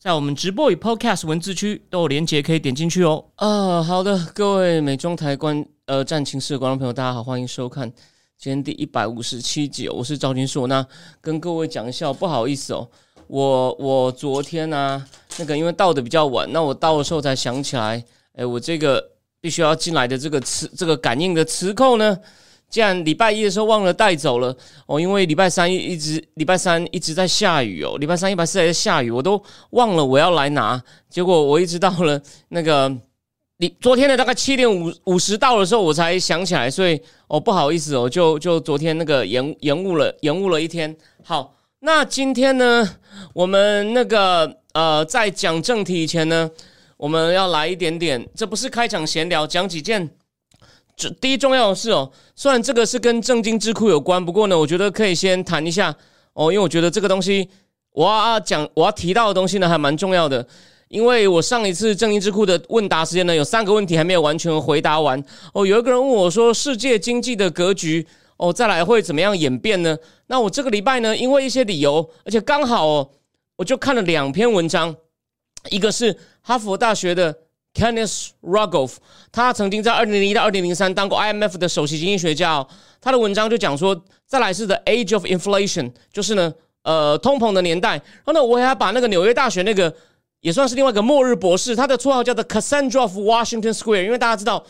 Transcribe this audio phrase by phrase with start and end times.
[0.00, 3.22] 在我们直播与 Podcast 文字区都有连结，可以点进去哦。
[3.34, 7.86] 啊，好的，各位美中台观呃战情室的观众朋友，大家好，欢迎收看
[8.38, 10.66] 今天第一百五十七集，我是赵金硕。
[10.66, 10.82] 那
[11.20, 12.88] 跟各位讲一下，不好意思哦，
[13.26, 15.04] 我我昨天呢，
[15.36, 18.02] 那个因为到的比较晚，那我到的时候才想起来，
[18.36, 19.06] 哎，我这个
[19.38, 22.18] 必须要进来的这个磁这个感应的磁扣呢。
[22.70, 24.56] 既然礼拜一的时候忘了带走了
[24.86, 30.80] 哦，因为礼拜三一直礼拜三一直在下雨哦，礼拜三、礼拜四还在下雨，我都忘了我要来拿。
[31.08, 32.90] 结果我一直到了那个
[33.56, 40.96] 你昨天的大概七点五五十到的时候，我才想起来，所以哦不好意思哦，就就昨天那个延延误了，延误了一天。
[41.24, 42.88] 好，那今天呢，
[43.34, 46.48] 我们那个呃，在讲正题以前呢，
[46.96, 50.08] 我们要来一点点，这不是开场闲聊，讲几件。
[51.08, 55.94] 第一重要的是哦，虽然这个是跟正经智库有关，不过呢，我觉得可以先谈一下
[56.34, 57.48] 哦，因为我觉得这个东西
[57.92, 60.46] 我要讲我要提到的东西呢，还蛮重要的。
[60.88, 65.22] 因为我上一次正经智库的问答时间呢，有三个问题还没有完全回答完
[65.54, 65.64] 哦。
[65.64, 68.04] 有一个人问我说，世界经济的格局
[68.38, 69.96] 哦，再来会怎么样演变呢？
[70.26, 73.10] 那我这个礼拜呢，因为一些理由，而且刚好哦，
[73.56, 74.92] 我就看了两篇文章，
[75.70, 77.36] 一个是哈佛大学的。
[77.74, 78.96] Kenneth Rogoff，
[79.30, 82.54] 他曾经在二零零一到二零零三当过 IMF 的首席经济学家。
[82.54, 82.68] 哦
[83.02, 87.92] 他的文章就讲说，再来是 The Age of Inflation，就是呢，呃，通膨的年代。
[87.92, 89.96] 然后呢，我还把那个纽约大学那个
[90.40, 94.66] 也算是另外一个末日博士，他的绰号叫做 Cassandra of Washington Square，因为大家知道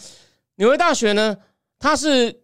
[0.59, 1.37] 纽约大学呢，
[1.81, 2.41] 它是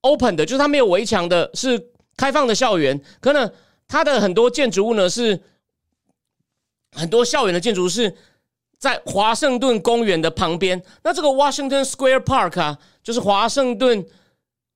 [0.00, 2.98] open 的，就是它没有围墙的，是开放的校园。
[3.20, 3.50] 可呢，
[3.86, 5.38] 它的很多建筑物呢是
[6.92, 8.16] 很多校园的建筑是。
[8.78, 14.04] 在华盛顿公园的旁边，那这个 Washington Square Park 啊，就是华盛顿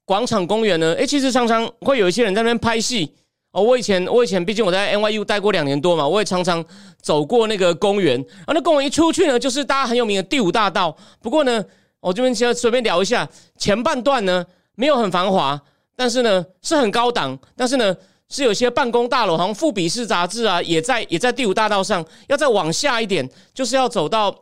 [0.06, 0.94] 广场公园呢。
[0.94, 3.14] 诶，其实常常会有一些人在那边拍戏
[3.52, 3.62] 哦。
[3.62, 6.64] 我以前，我以前毕竟我在 NYU 待过两年多嘛，我也常常
[7.02, 8.18] 走过那个公园。
[8.46, 10.96] 啊，那公园一出去呢，就是大家很有名的第五大道。
[11.20, 11.62] 不过呢，
[12.00, 13.28] 我这边先随便聊一下，
[13.58, 14.44] 前半段呢
[14.74, 15.60] 没有很繁华，
[15.94, 17.94] 但是呢是很高档，但是呢。
[18.30, 22.02] 是有些办公大楼，好像《富比士》杂志啊，也在也在第五大道上。
[22.28, 24.34] 要再往下一点，就是要走到，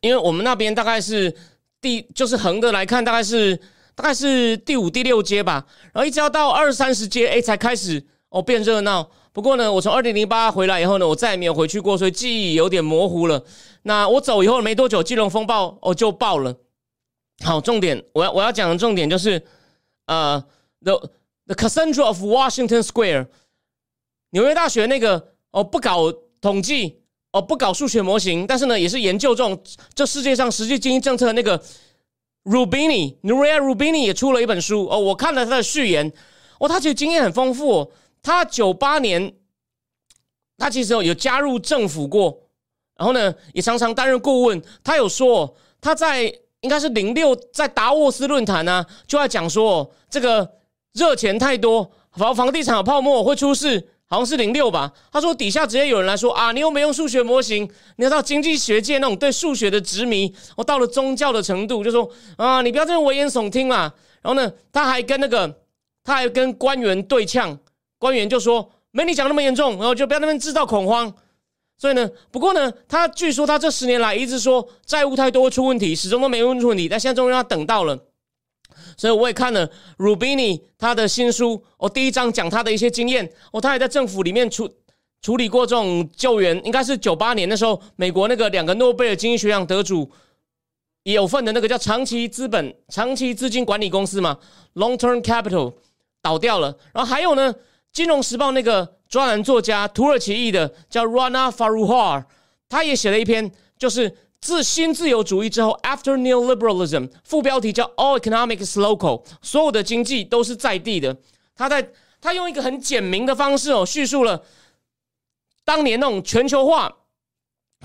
[0.00, 1.36] 因为我们那边大概是
[1.78, 3.54] 第，就是横的来看，大概是
[3.94, 5.66] 大概是第五、第六街吧。
[5.92, 9.06] 然后一直要到二三十街，哎，才开始哦变热闹。
[9.32, 13.44] 不过呢，我从二零零八回来以后呢，我再也没有回去过，所以记忆有点模糊了。
[13.82, 16.56] 那我走以后没多久，金融风暴哦就爆了。
[17.44, 19.42] 好，重点我要我要讲的重点就是，
[20.06, 20.42] 呃
[20.82, 20.98] 的。
[21.50, 23.26] The Cassandra of Washington Square，
[24.30, 27.00] 纽约大学那个哦，不搞统计
[27.32, 29.60] 哦，不搞数学模型，但是呢，也是研究这种
[29.92, 31.60] 这世界上实际经济政策的那个
[32.44, 36.12] Rubini，Nuria Rubini 也出了一本书哦，我看了他的序言
[36.60, 39.34] 哦，他其实经验很丰富，他九八年
[40.56, 42.42] 他其实有加入政府过，
[42.94, 50.59] 然后呢，也常常担任顾问，他有说他在应该是零六在达沃斯论坛呢，就在讲说这个。
[50.92, 54.92] 热钱太多，房房地产有泡沫会出事，好像是零六吧。
[55.12, 63.92] 他说底下直接有人来说啊，你又没用数学模型，你要到经济学界那种对数学的执迷，我到了宗教的程度，就说啊，你不要这么危言耸听嘛。
[64.22, 65.60] 然后呢，他还跟那个，
[66.02, 67.56] 他还跟官员对呛，
[67.98, 71.12] 官员就说没你讲那么严重，然后就不要那边制造恐慌。
[71.78, 77.96] 所以呢，不过呢，他据说他这十年来一直说债务太多出问题，始终都没问出问题，但现在终于他等到了。
[79.00, 79.66] 所以我也看了
[79.96, 84.70] Rubini 他的新书，我第一章讲他的一些经验，哦，他也在政府里面处
[85.22, 90.10] 处理过这种救援，应该是九八年的时候，美国那个两个诺贝尔经济学奖得主
[91.04, 94.36] 也有份的那个叫长期资本、长期资金管理公司嘛
[94.74, 95.72] ，Long Term Capital
[96.20, 97.54] 倒掉了，然后还有呢，
[97.94, 102.24] 《金融时报》那个专栏作家土耳其裔的叫 Rana Faruhar，
[102.68, 104.14] 他也写了一篇，就是。
[104.40, 111.14] 自新自由主义之后，After Neoliberalism，副标题叫 All Economics Local，所有的经济都是在地的。
[111.54, 111.92] 他在
[112.22, 114.42] 他用一个很简明的方式哦，叙述了
[115.62, 116.90] 当年那种全球化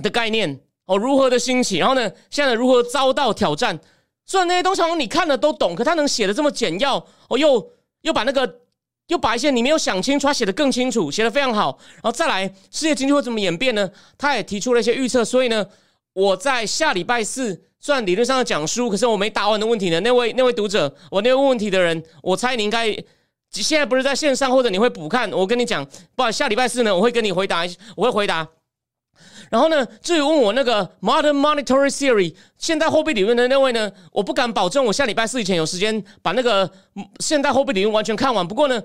[0.02, 3.78] 的概念哦如何的兴起，然后呢，现在如何遭到挑战。
[4.26, 7.70] 虽然那些东西你看了都懂，可他能写的这么简要哦，又
[8.04, 8.62] 又把那个
[9.08, 11.78] 又把一些你没有想清楚，他写的更清楚，写的非常好。
[11.96, 13.92] 然后再来，世界经济会怎么演变呢？
[14.18, 15.68] 他也提出了一些预测，所以呢。
[16.16, 20.00] 我在下礼拜四，算理论上的讲书，可是我没答完的问题呢。
[20.00, 22.86] 那位那位读者，我那位问问题的人，我猜你应该
[23.52, 25.30] 现在不是在线上，或者你会补看。
[25.34, 25.86] 我跟你讲，
[26.16, 27.66] 不好，下礼拜四呢，我会跟你回答，
[27.98, 28.48] 我会回答。
[29.52, 36.72] 然后呢，至于问我那个 Modern Monetary Theory 现代货币理论的那位呢，我不敢保证我下礼拜四以前有时间把那个
[37.20, 38.48] 现代货币理论完全看完。
[38.48, 38.82] 不过呢，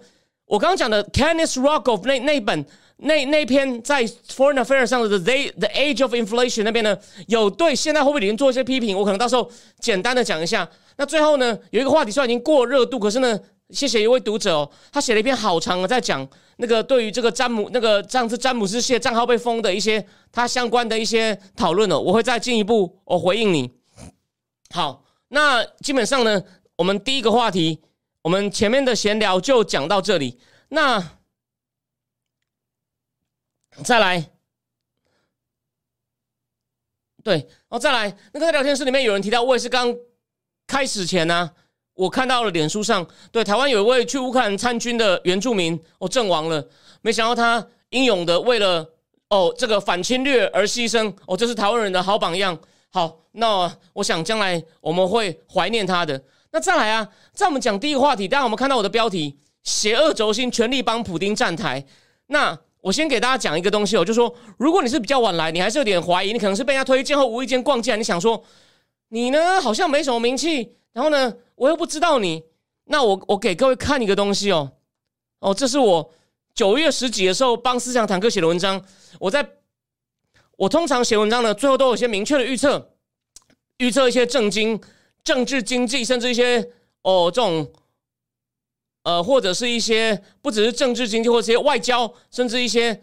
[0.47, 2.67] 我刚刚讲的 Kenneth Rogoff 那那本。
[3.03, 6.97] 那那篇在 Foreign Affairs 上的 The The Age of Inflation 那边呢，
[7.29, 10.69] 有对现代货币理论做一些批评，我可能到时候简单的讲一下。
[10.97, 13.39] 那最后呢，有一个话题虽然已经过热度，可是呢，
[13.71, 16.27] 谢谢一位读者哦，他写了一篇好长的，在讲
[16.59, 23.71] 那个对于这个詹姆那个上次詹姆斯谢账号被封的一些他相关的一些讨论哦，我会再进一步我回应你。
[24.75, 26.43] 好，那基本上呢，
[26.77, 27.81] 我们第一个话题，
[28.23, 30.39] 我们前面的闲聊就讲到这里。
[30.69, 31.03] 那
[33.83, 34.31] 再来，
[37.23, 39.95] 对，然后再来，那个在聊天室里面有人提到，我也是刚
[40.67, 41.51] 开始前呢，
[41.95, 46.67] 我看到了脸书上，对台湾有一位去乌克兰参军的原住民，哦，阵亡了，
[47.01, 48.87] 没想到他英勇的为了
[49.29, 52.59] 哦这个反侵略而牺牲，哦，这是台湾人的好榜样。
[52.91, 56.23] 好，那我想将来我们会怀念他的。
[56.53, 61.87] 那再来啊，在我们讲第一个话题，大家我们看到我的标题：邪恶轴心全力帮普丁站台。
[62.27, 68.43] 那我先给大家讲一个东西哦，就说如果你是比较晚来，你还是有点怀疑，你可能是被人家推荐后无意间逛进来，你想说
[69.09, 72.43] 你呢好像没什么名气，然后呢我又不知道你，
[72.87, 74.73] 那我我给各位看一个东西哦，
[75.41, 76.11] 哦，这是我
[76.55, 78.83] 九月十几的时候帮思想坦克写的文章，
[79.19, 79.47] 我在
[80.57, 82.91] 我通常写文章呢，最后都有些明确的预测，
[83.79, 84.81] 预测一些政经、
[85.23, 86.71] 政治、经济，甚至一些
[87.03, 87.71] 哦这种。
[89.03, 93.03] 呃，或者是一些不只是政治经济，或者一些外交，甚至一些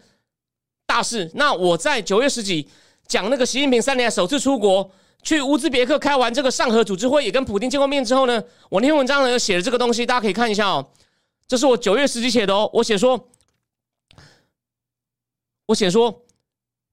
[0.86, 1.30] 大事。
[1.34, 2.68] 那我在九月十几
[3.06, 4.90] 讲那个习近平三年首次出国
[5.22, 10.90] 去乌兹别克开完这个上合组织会，也跟普京见过面之后呢，我那篇文章呢写了这个东西，大家可以看一下哦。
[11.46, 13.28] 这是我九月十几写的哦，我写说，
[15.66, 16.22] 我写说。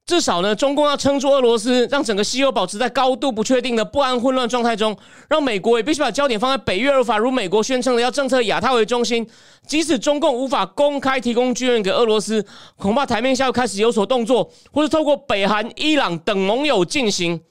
[0.06, 4.96] 至少呢，中共要撑住俄罗斯，让整个西欧保持在高度不确定的不安混乱状态中，
[5.28, 9.28] 让美国也必须把焦点放在北约而法，如美国宣称的要政策亚太为中心。
[9.66, 12.46] 即使中共无法公开提供军援给俄罗斯，
[12.78, 17.42] 恐怕台面下又开始有所动作，或是透过北韩、伊朗等盟友进行。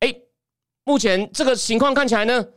[0.00, 0.14] 哎，
[0.84, 2.48] 目前这个情况看起来呢，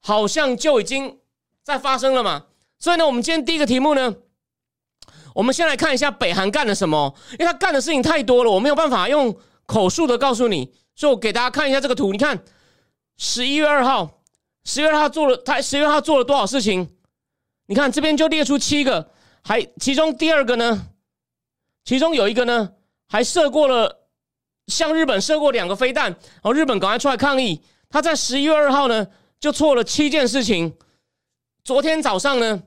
[0.00, 1.18] 好像就已经
[1.64, 2.44] 在发生了嘛。
[2.78, 4.14] 所以呢，我们今天第一个题目呢。
[5.36, 9.36] 我们先来看一下北韩干了什么，因为他干的事情太多了，我没有办法用
[9.66, 12.10] 口述的告诉你，所以我给大家看一下这个图。
[12.10, 12.42] 你看，
[13.18, 14.22] 十一月二号，
[14.64, 16.90] 十月二号做了他十月二号做了多少事情？
[17.66, 19.10] 你看这边就列出七个，
[19.42, 20.86] 还其中第二个呢，
[21.84, 22.70] 其中有一个呢
[23.06, 24.08] 还射过了
[24.68, 27.60] 向日本射过两个飞弹，然后日本赶快出来抗议。
[27.90, 29.06] 他在十一月二号呢
[29.38, 30.74] 就错了七件事情，
[31.62, 32.62] 昨天早上呢，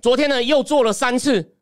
[0.00, 1.53] 昨天呢又做了三次。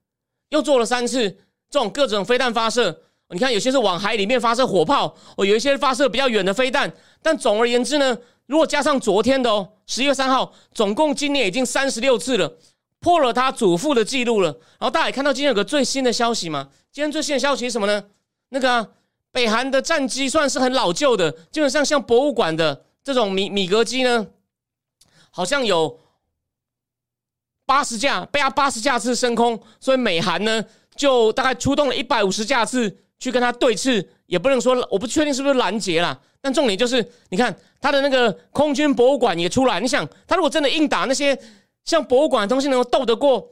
[0.52, 1.30] 又做了三次
[1.70, 2.94] 这种各种飞弹发射，
[3.30, 5.06] 你看有些是往海里面发射火炮，
[5.36, 6.92] 哦，有一些发射比较远的飞弹。
[7.22, 12.58] 但总而言之呢，如果加上昨天的哦，十月三号，总共今年已经三十六次了，
[13.00, 14.48] 破了他祖父的记录了。
[14.78, 16.68] 然后大家也看到今天有个最新的消息嘛？
[16.92, 18.04] 今天最新的消息是什么呢？
[18.50, 18.92] 那个
[19.32, 24.26] 北韩的战机算是很老旧的，基本上像博物馆的这种米米格机呢，
[25.30, 25.98] 好像有。
[27.66, 30.64] 八十架被他八十架次升空，所以美韩呢
[30.96, 41.38] 就大概出动了一百五十架次去跟他对峙，也不能说我不确定是不是拦截了，但重点就是你看他的那个空军博物馆也出来，你想他如果真的硬打那些
[41.84, 43.48] 像博物馆的东西，能够斗得过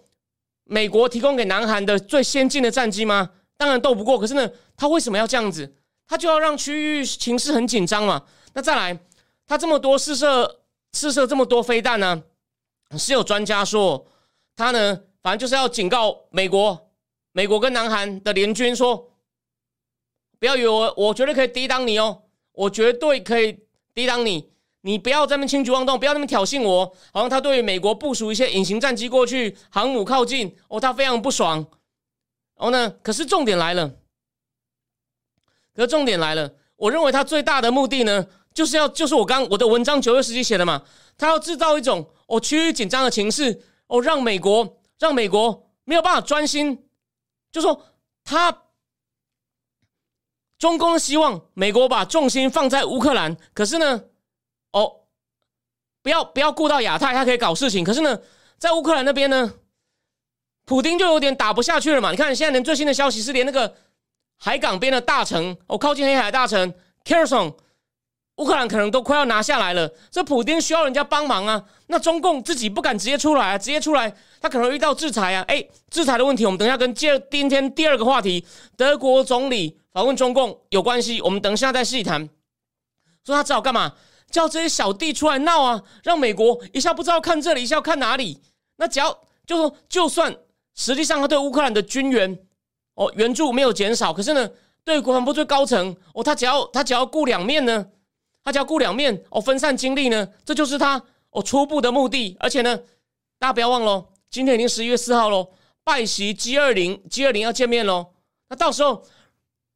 [0.64, 3.31] 美国提供给南韩的最先进的战机吗？
[3.57, 4.19] 当然斗不过。
[4.19, 5.75] 可是呢，他为什么要这样子？
[6.07, 8.23] 他就要让区域情势很紧张嘛。
[8.55, 8.99] 那再来，
[9.47, 10.61] 他这么多试射
[10.93, 12.23] 试射这么多飞弹呢？
[12.99, 14.04] 是有专家说，
[14.56, 16.90] 他呢，反正就是要警告美国，
[17.32, 19.12] 美国跟南韩的联军说，
[20.40, 23.61] 不要以为我我绝对可以抵挡你哦，我绝对可以
[23.94, 26.85] 抵挡你，你不要这么轻举妄动，不要那么挑衅我。
[27.12, 31.59] 好像他对于美国部署一些隐形战机过去，航母靠近，哦，他非常不爽。
[32.56, 33.88] 然后呢，可是重点来了，
[35.75, 40.82] 可是重点来了，我认为他最大的目的呢，就是要就是我刚我的文章九月十几写的嘛，
[41.16, 42.11] 他要制造一种。
[42.31, 46.87] 哦，区域紧张的情势，哦，让美国让美国没有办法专心，
[47.51, 47.85] 就说
[48.23, 48.67] 他
[50.57, 54.05] 中共希望美国把重心放在乌克兰，可是呢，
[54.71, 55.07] 哦，
[56.03, 58.21] 不要不要顾到亚太，他可以搞事情，可是呢，
[58.59, 59.53] 在乌克兰那边呢，
[60.67, 62.13] 普丁就有点打不下去了嘛。
[62.13, 63.75] 你看现在连最新的消息是，连那个
[64.37, 66.73] 海港边的大城，哦，靠近黑海大城
[67.03, 67.53] k e r s o n
[68.40, 71.62] 乌克兰可能都快要拿下来了，这普丁需要人家帮忙啊。
[71.88, 75.44] 那中共自己不敢直接出来啊，直接出来他可能遇到制裁啊。
[75.47, 78.42] 哎，制裁的问题，我们等一下跟接今天第二个话题，
[78.78, 82.26] 德国总理访问中共有关系，我们等一下再细谈。
[83.26, 83.92] 说他只好干嘛？
[84.30, 88.40] 叫这些小弟出来闹啊，让美国一下不知道看这里，一下看哪里。
[88.76, 89.11] 那只要
[89.47, 90.35] 就说，就算
[90.75, 92.38] 实际上他对乌克兰的军援
[92.94, 94.49] 哦援助没有减少，可是呢，
[94.82, 97.85] 对国防部最高层哦，他只要他只要顾两面呢，
[98.50, 102.37] 大家顾两面哦，分散精力呢，这就是他哦初步的目的。
[102.40, 102.76] 而且呢，
[103.38, 105.50] 大家不要忘了，今天已经十一月四号喽，
[105.85, 108.09] 拜习 G 二零 G 二零要见面喽。
[108.49, 109.04] 那到时候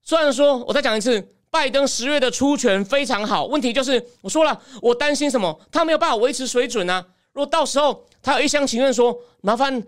[0.02, 1.30] 虽然说，我再讲一次。
[1.50, 5.56] 拜登十月的出拳非常好，问题就是我说了，我担心什么？
[5.70, 7.06] 他没有办法维持水准啊！
[7.32, 9.80] 如果到时候他有一厢情愿说麻烦，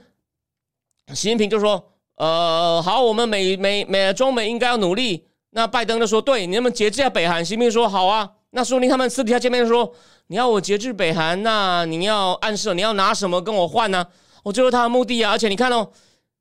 [1.08, 5.26] 习近平就说，呃，好，我们美美美中美应该要努力。
[5.50, 7.44] 那拜登就说，对，你能不能节制下北韩？
[7.44, 8.30] 习近平说，好啊。
[8.50, 9.92] 那说不定他们私底下见面说，
[10.28, 14.06] 你要我节制北韩，那你要暗示你要拿什么跟我换呢？
[14.44, 15.32] 我就是他的目的啊！
[15.32, 15.90] 而且你看哦，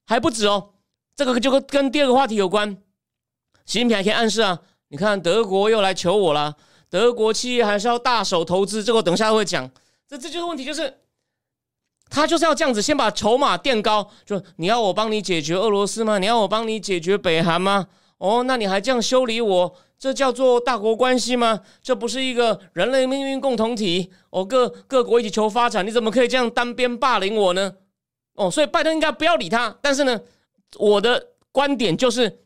[0.06, 0.70] 还不止哦，
[1.16, 2.78] 这个就跟跟第二个话题有关，
[3.66, 4.60] 习近平还可以暗示啊。
[4.90, 6.56] 你看，德国又来求我了。
[6.90, 9.70] 德国企业还是要大手投资，这个我等下会讲。
[10.08, 11.00] 这这就是问题，就是
[12.10, 14.08] 他就是要这样子，先把筹码垫高。
[14.24, 16.20] 就你要我帮你解决俄罗斯吗？
[16.20, 17.88] 你要我帮你解决北韩吗？
[18.20, 19.76] 哦，那你还这样修理我？
[20.06, 21.60] 这叫做大国关系吗？
[21.82, 24.12] 这不是一个人类命运共同体？
[24.30, 27.74] 哦，各各国一起求发展，你怎么可以这样单边霸凌我呢？
[28.36, 29.76] 哦，所以拜登应该不要理他。
[29.82, 30.22] 但是呢，
[30.78, 32.42] 我的观点就是。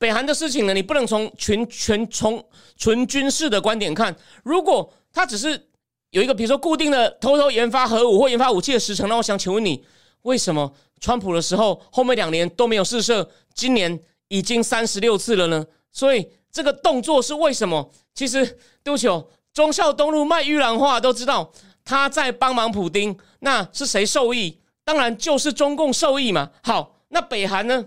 [0.00, 2.44] 北韩的事情呢，你不能从全全从
[2.76, 4.14] 纯军事的观点看。
[4.42, 5.68] 如果他只是
[6.10, 9.84] 有一个，比如说固定的偷偷研发核武或研发武器的时程，那我想请问你，
[10.22, 15.64] 为什么川普的时候后面两年都没有试射，今年已经三十六次了呢？
[15.94, 17.90] 所以这个动作是为什么？
[18.14, 18.44] 其实
[18.82, 21.50] 对不起哦，忠孝东路卖玉兰花都知道
[21.84, 24.60] 他在帮忙普丁，那是谁受益？
[24.84, 26.50] 当然就是中共受益嘛。
[26.62, 27.86] 好，那北韩呢？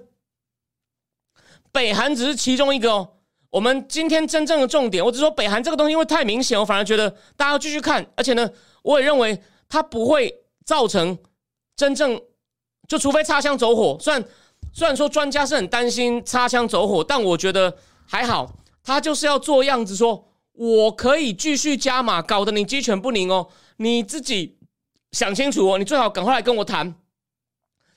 [1.71, 3.13] 北韩只是其中一个哦。
[3.49, 8.05] 我们今天真正的重点，我只说北韩这个东西，因为太明显，我反而觉得大家要继续看。
[8.15, 8.49] 而且呢，
[8.81, 10.33] 我也认为它不会
[10.65, 11.17] 造成
[11.75, 12.19] 真正，
[12.87, 13.97] 就除非擦枪走火。
[13.99, 14.23] 虽然
[14.73, 17.75] 虽然说专家是很担心擦枪走火，但我觉得
[18.07, 18.51] 还好。
[18.83, 23.47] 他就是要做样子，说我可以继续加码，搞得你鸡犬不宁哦。
[23.77, 24.57] 你自己
[25.11, 26.95] 想清楚哦，你最好赶快来跟我谈。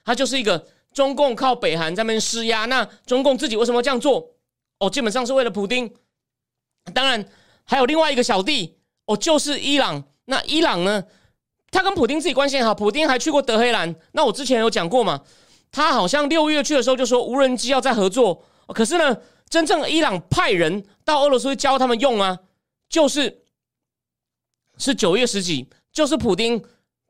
[0.05, 0.67] 他就是一个。
[0.93, 4.33] 中共靠北韩在那边施压，那中共自己为什么这样做？
[4.81, 5.89] 哦，基本上是为了普丁。
[6.93, 7.25] 当然
[7.63, 10.03] 还有另外一个小弟，哦，就是伊朗。
[10.25, 11.05] 那伊朗呢？
[11.71, 13.95] 他跟普丁自己关系好，普丁还去过德黑兰。
[14.11, 15.23] 那我之前有讲过嘛？
[15.71, 18.43] 他好像六月去的时候就说无人机要再合作。
[18.75, 19.17] 可是呢，
[19.51, 22.39] 真正伊朗派人到俄罗斯去教他们用啊，
[22.89, 23.43] 就是
[24.79, 26.65] 是九月十几，就是普丁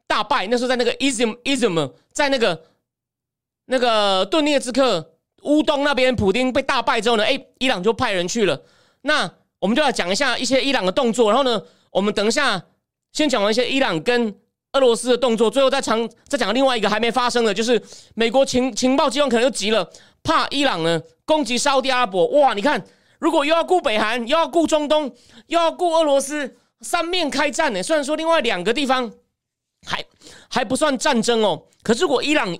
[0.08, 2.66] 大败，那时候在那个伊兹伊兹姆，在那个。
[3.72, 8.60] 那个顿涅茨克乌东那边，普丁被大败之后呢，哎，伊朗就派人去了。
[9.02, 11.30] 那我们就来讲一下一些伊朗的动作。
[11.30, 12.60] 然后呢，我们等一下
[13.12, 14.34] 先讲完一些伊朗跟
[14.72, 17.80] 俄罗斯的动作，最后再讲再讲另外一个还没发生的，就是
[18.16, 19.88] 美国情情报机关可能就急了，
[20.24, 22.26] 怕伊朗呢攻击沙地阿拉伯。
[22.40, 22.84] 哇，你看，
[23.20, 25.14] 如果又要顾北韩，又要顾中东，
[25.46, 27.80] 又要顾俄罗斯，三面开战呢。
[27.80, 29.08] 虽然说另外两个地方
[29.86, 30.04] 还
[30.48, 32.58] 还不算战争哦，可是如果伊朗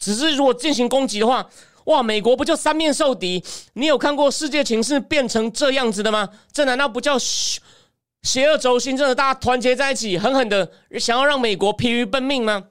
[0.00, 1.48] 只是如果进行攻击的话，
[1.84, 3.44] 哇，美国不就三面受敌？
[3.74, 6.28] 你有看过世界情势变成这样子的吗？
[6.52, 8.96] 这难道不叫邪恶轴心？
[8.96, 12.64] 真的，大家团结在一起，狠狠的想要让美国疲于奔命吗？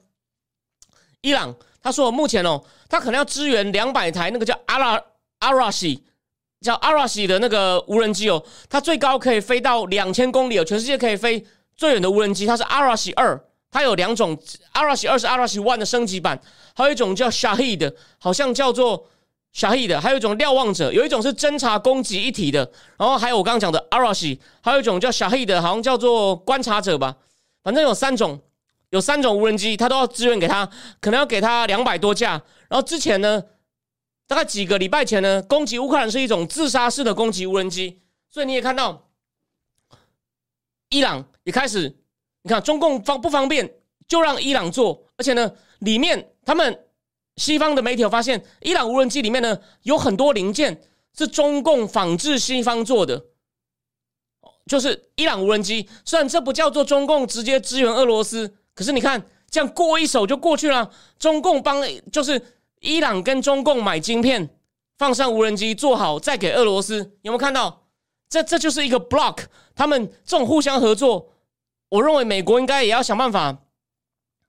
[1.22, 5.02] 伊朗他说，目前哦，他可能要支援两百台那个叫阿拉
[5.38, 6.02] 阿拉西，
[6.60, 11.44] 叫阿拉西的那个无人机哦，它最高可以飞到两千公里哦，全世界可以飞
[11.76, 13.40] 最远的无人机，它是阿拉西二。
[13.70, 14.34] 它有两种
[14.72, 16.40] ，Arashi 二是 Arashi One 的升级版，
[16.74, 19.06] 还有一种叫 Shahid，好像叫做
[19.54, 22.60] Shahid，还有一种瞭望者，有一种是侦察攻击一体的，
[22.96, 27.14] 然后还有我刚刚讲的 Arashi，还有一种叫 Shahid，好像叫做观察者吧，
[27.62, 28.40] 反正有三种，
[28.88, 30.66] 有三种无人机，它都要支援给他，
[30.98, 32.42] 可能要给他两百多架。
[32.70, 33.42] 然后之前呢，
[34.28, 39.08] 大概几个礼拜前呢，攻击乌克兰是一种自杀式的攻击无人机，所以你也看到，
[40.90, 41.96] 伊朗也开始。
[42.42, 43.74] 你看，中共方不方便，
[44.06, 45.02] 就让伊朗做。
[45.16, 46.86] 而且呢，里面他们
[47.36, 50.82] 西方的媒体有发现，伊朗无人机里面呢有很多零件
[51.16, 53.24] 是中共仿制西方做的。
[54.66, 60.90] 就是伊朗无人机，虽然这不叫做中共直接支援俄罗斯，可是你看这样过一手就过去了。
[61.18, 61.82] 中共帮
[62.12, 64.48] 就是伊朗跟中共买晶片，
[64.96, 66.98] 放上无人机做好，再给俄罗斯。
[67.22, 67.84] 有没有看到？
[68.28, 69.38] 这这就是一个 block，
[69.74, 71.30] 他们这种互相合作，
[71.88, 73.56] 我认为美国应该也要想办法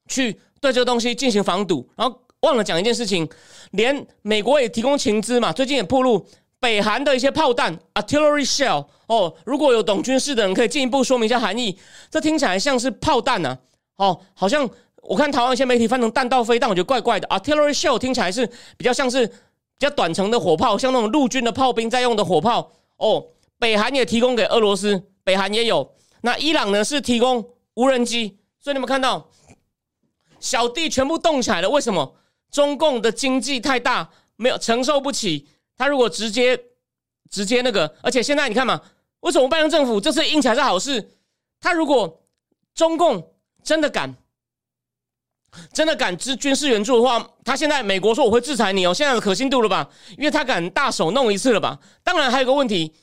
[0.09, 1.89] 去对这个东西进行防堵。
[1.95, 3.29] 然后忘了讲一件事情，
[3.71, 6.27] 连美国也提供情资嘛，最近也铺路
[6.59, 11.79] 北韩的一些炮弹 artillery shell 哦，如果有懂军事的人可以进一步说明一下含义。
[12.09, 13.57] 这听起来像是炮弹呢，
[13.95, 14.69] 哦，好像
[15.09, 17.27] 我看台湾一些媒体翻成弹道飞弹，我觉得怪怪的。
[17.29, 18.45] artillery shell 听起来是
[18.77, 19.33] 比较像是比
[19.79, 23.25] 较短程的火炮，像那种陆军的炮兵在用的火炮哦。
[23.57, 25.95] 北韩也提供给俄罗斯，北韩也有。
[26.21, 26.83] 那伊朗呢？
[26.83, 28.37] 是提供无人机。
[28.59, 29.31] 所以你们看到
[30.39, 31.67] 小弟全部动起来了。
[31.67, 32.15] 为什么？
[32.51, 35.47] 中共的经济太大，没有承受不起。
[35.75, 36.55] 他如果直接
[37.31, 38.79] 直接那个，而且现在你看嘛，
[39.21, 41.17] 为什么拜登政府这次硬起来是好事？
[41.59, 42.21] 他如果
[42.75, 44.13] 中共真的敢
[45.73, 49.89] 真的敢支军事援助的话，他现在美国说我会制裁你哦，现在的可信度了吧？
[50.17, 51.77] 因为他敢大手弄一次了吧？
[52.03, 52.93] 当然还有个问题。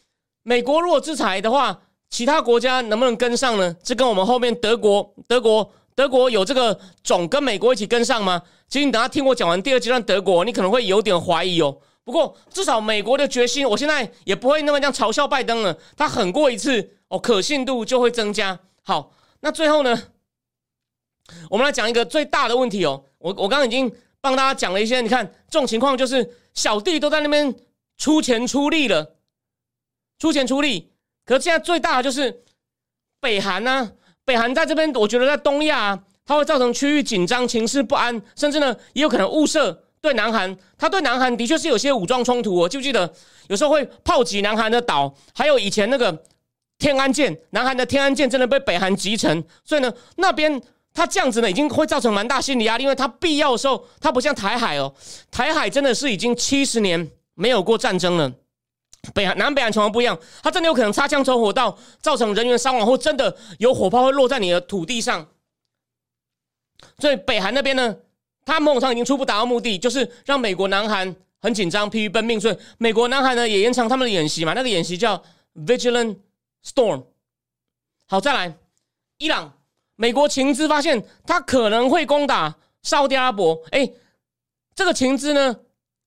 [0.43, 1.77] 美国如果制裁的话，
[2.09, 3.75] 其他国家能不能跟上呢？
[3.83, 8.41] 这跟我们后面德国、德国、德国有这个种跟美国一起跟上吗？
[8.69, 11.77] 其实你等下听我讲完第二阶段德国，你可能会有点怀疑哦。
[12.05, 15.77] 不过至少美国的决心，我现在也不会那么这样嘲笑拜登了。
[15.97, 18.57] 他狠过一次哦，可信度就会增加。
[18.85, 19.11] 好，
[19.41, 20.01] 那最后呢，
[21.51, 23.05] 我们来讲一个最大的问题哦。
[23.19, 23.91] 我我刚刚已经
[24.21, 27.55] 帮大家讲了一些，你看这种情况就是小弟都在那边
[27.97, 29.17] 出钱出力了。
[30.19, 30.93] 出钱出力，
[31.27, 32.43] 可是现在最大的就是
[33.21, 33.93] 北韩呢。
[34.25, 40.57] 北韩在这边，我觉得在东亚，它会造成区域紧张、情势不安，甚至呢也有可能误射对南韩。
[40.79, 43.13] 它对南韩的确是有些武装冲突，我记不记得
[43.49, 46.25] 有时候会炮击南韩的岛，还有以前那个
[46.79, 49.45] 天安舰，南韩的天安舰真的被北韩击沉。
[49.65, 50.61] 所以呢，那边
[50.97, 54.93] 他这样子呢，已经会造成蛮大心理压力，因为他必要的时候，他不像台海哦，
[55.31, 58.33] 台海真的是已经七十年没有过战争了。
[59.15, 65.29] 北韩南北韩情况不一样，它真的有可能擦枪走火到造成人员伤亡，或真的有火炮会落在你的土地上。
[66.99, 67.95] 所以北韩那边呢，
[68.45, 72.41] 他某种上已经初步达到目的，就是让美国南韩很紧张，疲于奔命。
[72.41, 75.23] 所以美国南韩呢也延长他们的演习嘛，那个演习叫
[75.55, 76.17] Vigilant
[76.65, 77.05] Storm。
[78.09, 78.57] 好，再来，
[79.19, 79.56] 伊朗，
[79.97, 83.61] 美国情资发现他可能会攻打沙特阿拉伯。
[83.71, 83.91] 哎，
[84.75, 85.57] 这个情资呢？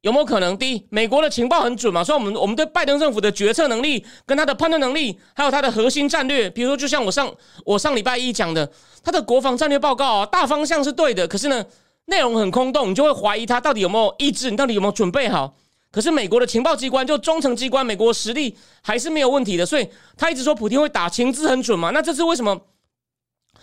[0.02, 0.58] 有没有可能？
[0.58, 7.30] 第一，美国的情报很准嘛，所以我们我们对拜登政府的决策能力、跟他的判断能力，还有他的核心战略，比如说，就像我上
[7.66, 8.72] 我上礼拜一讲的，
[9.04, 11.66] 他的国防战略报告啊，大方向是对的，可是呢，
[12.06, 15.54] 内容很空洞，你就会怀疑他到底有没有意志，你到底有没有准备好？
[15.92, 21.90] 可是美国的情报机关就中层机关，美国实力还是没有问题的，所以他一直说普京会打情资很准嘛。
[21.90, 22.58] 那这次为什么？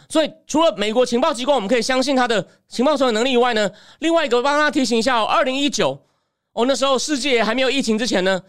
[0.08, 5.98] 所以除了美国情报机关我们可以相信他的情报所有能力以外呢，另外一个帮他提醒一下哦，二零一九。
[6.52, 8.40] 哦，那时候世界还没有疫情之前呢，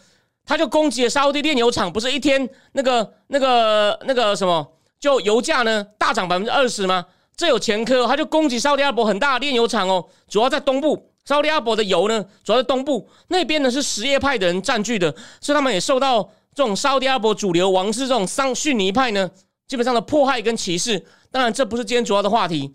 [0.45, 4.65] 他就攻击了沙特炼油厂，不是一天那个那个那个什么，
[4.97, 7.05] 就油价呢大涨百分之二十吗？
[7.35, 16.23] 这有前科，他就攻击沙特阿拉伯很大的炼油厂哦，主要在东部，沙特阿拉伯的油呢主要在东部那边呢是什叶派的人占据的，所以他们也受到
[16.55, 19.29] 这种沙特阿拉伯主流王室这种桑逊尼派呢
[19.67, 21.05] 基本上的迫害跟歧视。
[21.29, 22.73] 当然，这不是今天主要的话题。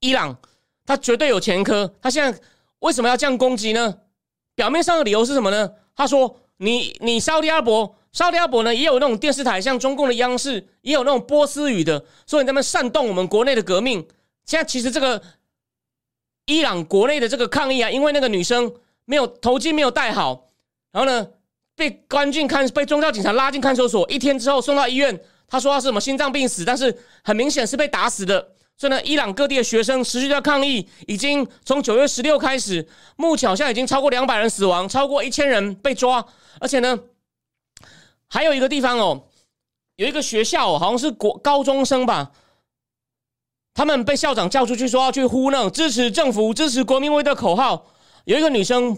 [0.00, 0.36] 伊朗
[0.84, 2.40] 他绝对有前科，他现在。
[2.80, 3.98] 为什么要这样攻击呢？
[4.54, 5.70] 表面上的理由是什么呢？
[5.94, 14.00] 他说：“你你沙特阿伯，沙特阿伯呢也有那种电视台，像中共的央视也有那种波斯语的，所以他们煽动我们国内的革命。
[14.46, 15.22] 现在其实这个
[16.46, 20.48] 伊朗国内的这个抗议啊，因为那个女生没有头巾没有戴好，
[20.90, 21.28] 然后呢
[21.76, 36.24] 被关进看被宗教警察拉进看守所，一天之后送到医院，他说他是什么心脏病死，但是很明显是被打死的。”所以呢，伊朗各地的学生持续在抗议，已经从九月十六开始，目前好像已经超过两百人死亡，超过一千人被抓，
[36.60, 36.98] 而且呢，
[38.26, 39.28] 还有一个地方哦，
[39.96, 42.32] 有一个学校，好像是国高中生吧，
[43.74, 47.86] 他们被校长叫出去说要去呼那种支持政府、支持国民卫的口号，
[48.24, 48.96] 有一个女生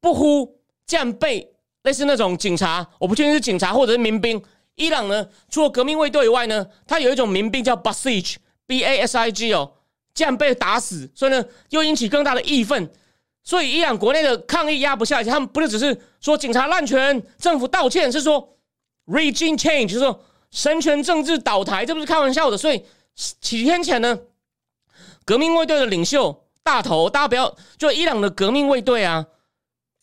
[0.00, 4.42] 不呼，这样被类似那种警察，我不确定是警察或者是民兵。
[4.74, 8.36] 伊朗呢，除了革命卫队以外呢，它有一种民兵叫 Basij。
[8.64, 9.70] B A S I G 哦，
[10.14, 12.90] 竟然被打死，所以呢，又引起更大的义愤。
[13.42, 18.56] 所以伊朗国内的抗议压不下去，他们不是只是说警察滥权、政府道歉，是说
[19.06, 22.56] regime change，就是说神权政治倒台，这不是开玩笑的。
[22.56, 22.82] 所以
[23.40, 24.20] 几天前呢，
[25.26, 29.26] 革命卫队的领袖大头，大家不要就伊朗的革命卫队啊，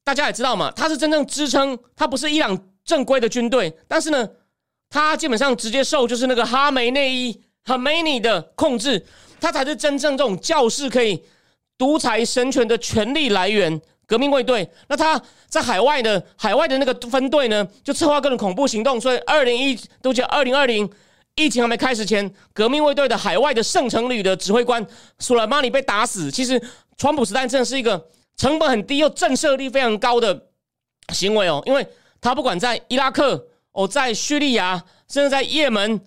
[0.03, 4.29] 大家也知道嘛，他是真正支撑，他不是伊朗正规的军队，但是呢，
[4.89, 7.41] 他基本上直接受就是那个哈梅内伊。
[7.65, 9.05] 很没你的控制，
[9.39, 11.23] 他才是真正这种教士可以
[11.77, 14.67] 独裁神权的权力来源革命卫队。
[14.87, 18.99] 那他在海外的海外的那个分队呢，就策划各种恐怖行动。
[18.99, 20.89] 所以二零一都叫二零二零
[21.35, 24.83] 疫情还没开始前，革命卫队的海外的圣城旅的指挥官
[25.19, 26.31] 苏莱马尼被打死。
[26.31, 26.59] 其实，
[26.97, 28.03] 川普时代真的是一个
[28.35, 30.47] 成本很低又震慑力非常高的
[31.13, 31.85] 行为哦，因为
[32.19, 33.45] 他不管在伊拉克
[33.79, 36.01] 哦，在叙利亚，甚至在也门，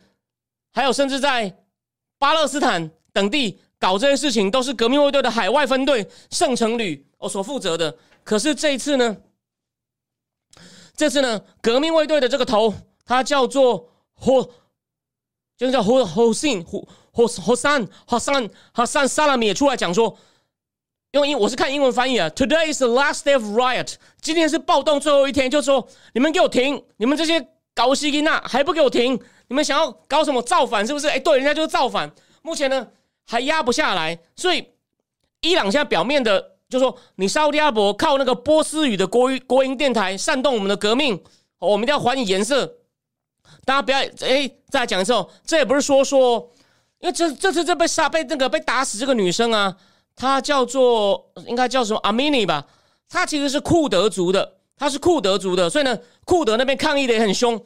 [0.72, 1.56] 还有甚至在
[2.18, 3.58] 巴勒斯坦等地。
[3.78, 7.96] 搞这些事情都是革命卫队的海外分队圣城旅哦所负责的。
[8.22, 9.16] 可是这一次呢，
[10.94, 12.72] 这次呢，革命卫队的这个头，
[13.04, 14.48] 他叫做霍，
[15.56, 20.16] 就是叫霍霍信霍霍霍山霍山霍山萨拉米也出来讲说，
[21.11, 22.28] 用英我是看英文翻译啊。
[22.30, 31.08] Today is the last day of riot，今天是暴动最后一天，就说你们给我停，你们这些搞西金娜还不给我停，你们想要搞什么造反是不是？
[31.08, 32.11] 哎，对，人家就是造反。
[32.42, 32.88] 目前呢。
[33.24, 34.66] 还压不下来，所以
[35.42, 41.22] 伊朗现在表面的就说你沙特阿伯靠那个波斯语的国国营电台煽动我们的革命，
[41.61, 42.78] 我们一定要还你颜色。
[43.64, 46.50] 大家不要哎，再讲一次哦，这也不是说说，
[46.98, 49.76] 因为这这次这被杀被那个被打死这个女生啊，
[50.16, 52.66] 她叫做应该叫什么阿米尼吧？
[53.08, 57.64] 她其实是库德族的，他是库德族的，所以呢，库德那边抗议的也很凶。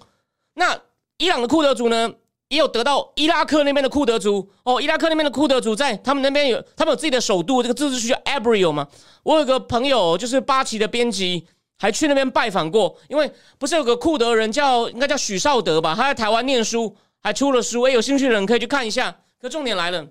[0.55, 0.79] 那
[1.19, 2.13] 伊朗的库德族呢？
[2.49, 8.87] 也有得到伊拉克那边的库德族哦，伊拉克那边的库德族在他们那边有，他们有自己的首都，这个自治区叫 Abriel 嘛。
[9.25, 11.45] 我有个朋友就是八旗的编辑，
[11.77, 12.97] 还去那边拜访过。
[13.09, 15.93] 因为不是有个库德人叫应该叫许绍德吧？
[15.97, 17.83] 他在台湾念书，还出了书。
[17.83, 19.17] 哎，有兴趣的人可以去看一下。
[19.41, 20.07] 可重点来了，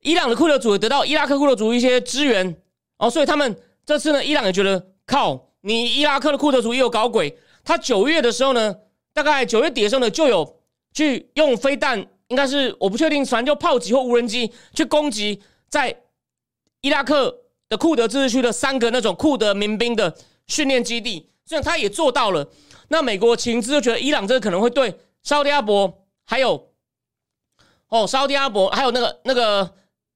[0.00, 2.56] 伊朗的库德族得到伊拉克库德族一些支援
[2.98, 7.38] 哦，所以他们这次呢，伊朗也觉得靠你伊拉克的库德族也有搞鬼。
[7.64, 8.74] 他九月的时候呢，
[9.12, 10.60] 大概九月底的时候呢，就有。
[10.96, 15.92] 去用飞弹，应该是我不确定，反正就炮击或无人机去攻击在
[16.82, 17.36] 伊拉克
[17.68, 22.48] 的库德自治区的三个那种库德民兵的训练基地，虽然他也做到了。
[22.86, 26.70] 那美国情资就觉得伊朗这可能会对沙特阿伯还有
[27.88, 29.74] 哦沙特阿伯还有那个那个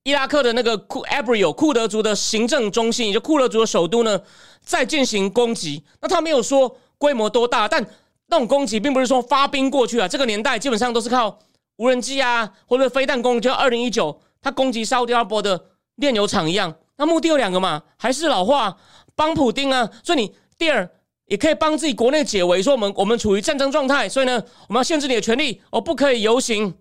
[0.09, 4.21] 伊拉克的那个库 Abril 库德族的行政中心，也就库德族的首都呢，
[4.63, 5.85] 在进行攻击。
[6.01, 7.87] 那他没有说规模多大，但。
[8.31, 11.39] 那种攻击并不是说发兵过去啊，这个年代基本上都是靠
[11.79, 13.49] 无人机啊，或者飞弹攻击。
[13.49, 15.59] 就二零一九，他攻击沙特阿拉伯的
[15.95, 18.77] 炼油厂一样，那目的有两个嘛，还是老话，
[19.17, 19.89] 帮普丁啊。
[20.05, 20.87] 所以你第二
[21.25, 26.75] 也可以帮自己国内解围，说我们我们处于战争状态，所以呢，我们要限制你的权利，哦，不可以游行。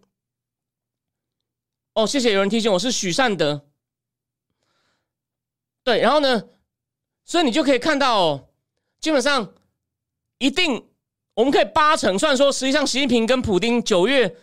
[1.98, 3.66] 哦，谢谢有人提醒我是许善德。
[5.84, 6.44] 对，然后呢，
[7.26, 8.50] 所以你就可以看到，
[9.00, 9.52] 基本上
[10.38, 10.86] 一定。
[11.34, 14.36] 我们可以八成，虽然说实际上习近平跟普京九月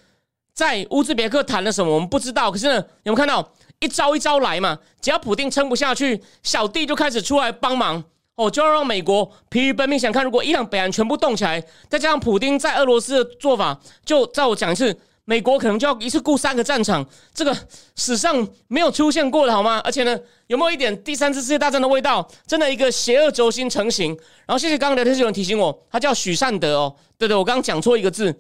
[0.53, 2.51] 在乌兹别克谈了什么，我们不知道。
[2.51, 4.77] 可是呢，有没有看到一招一招来嘛？
[5.01, 8.03] 只要普京撑不下去，小弟就开始出来帮忙
[8.35, 9.97] 哦，就要让美国疲于奔命。
[9.97, 14.99] 想看，如果伊朗、北韩全部动起来，再加上普京在俄罗斯的做法，就在我讲一次。
[15.27, 17.57] 美国可能就要一次顾三个战场，这个
[17.97, 19.81] 史上没有出现过的好吗？
[19.83, 22.29] 而且呢，有没有一点第三次世界大战的味道？
[22.47, 24.11] 真的一个邪恶轴心成型。
[24.47, 28.39] 然后谢谢刚刚聊天室有人提醒我，他叫许善德哦，对对，我刚刚讲错一个字。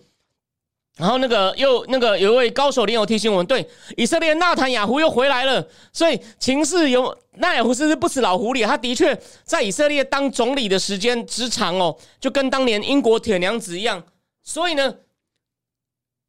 [0.98, 3.66] 然后那个又那个有一位高手连友提醒我们，对，
[3.96, 5.66] 以色列纳坦雅胡又回来了。
[5.90, 14.04] 所以情势有纳雅胡是不死老狐狸，他的确在以色列当总理的时间之长哦，就跟当年英国铁娘子一样。
[14.42, 14.94] 所以呢。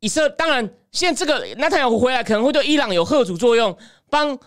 [0.06, 3.76] 以色当然，现在这个纳坦雅胡回来可能会对伊朗有贺主作用，
[4.08, 4.38] 帮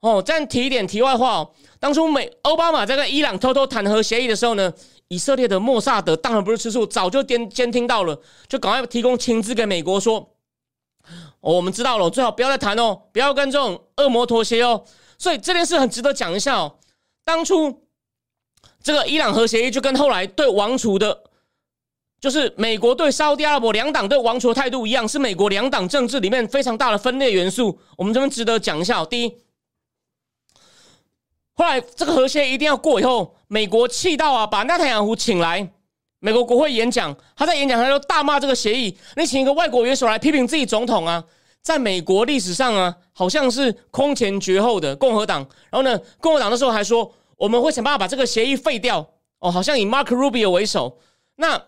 [0.00, 0.20] 哦。
[0.20, 1.50] 再提一点题外话哦，
[1.80, 4.70] 当初美奥巴马在跟伊朗偷偷谈核协议的时候呢，
[5.08, 10.18] 以色列的莫萨德当然不是吃素，早就监监听到了，就赶快提供情资给美国说，
[11.40, 14.84] 哦，我们知道了，最好不要再谈哦，不要跟这种恶魔妥协哦。
[15.16, 16.76] 所以这件事很值得讲一下哦。
[17.24, 17.86] 当初
[18.82, 21.22] 这个伊朗核协议就跟后来对王储的。
[22.26, 27.78] 就是美国对沙特阿拉伯两党对王储的态度一样，是美国两党政治里面非常大的分裂元素。
[27.96, 29.04] 我们这边值得讲一下。
[29.04, 29.32] 第一，
[31.54, 35.70] 后来这个和谐一定要过以后，美国气到啊，把纳坦雅胡请来
[36.18, 37.16] 美国国会演讲。
[37.36, 38.98] 他在演讲他就大骂这个协议。
[39.14, 41.22] 你请一个外国元首来批评自己总统啊，
[41.62, 45.46] 在美国历史上啊，好像是空前绝后的共和党。
[45.70, 49.08] 然后呢，共和党的时候还说我们会想办法把这个协议废掉。
[49.38, 50.98] 哦，好像以 Mark Rubio 为首。
[51.36, 51.62] 那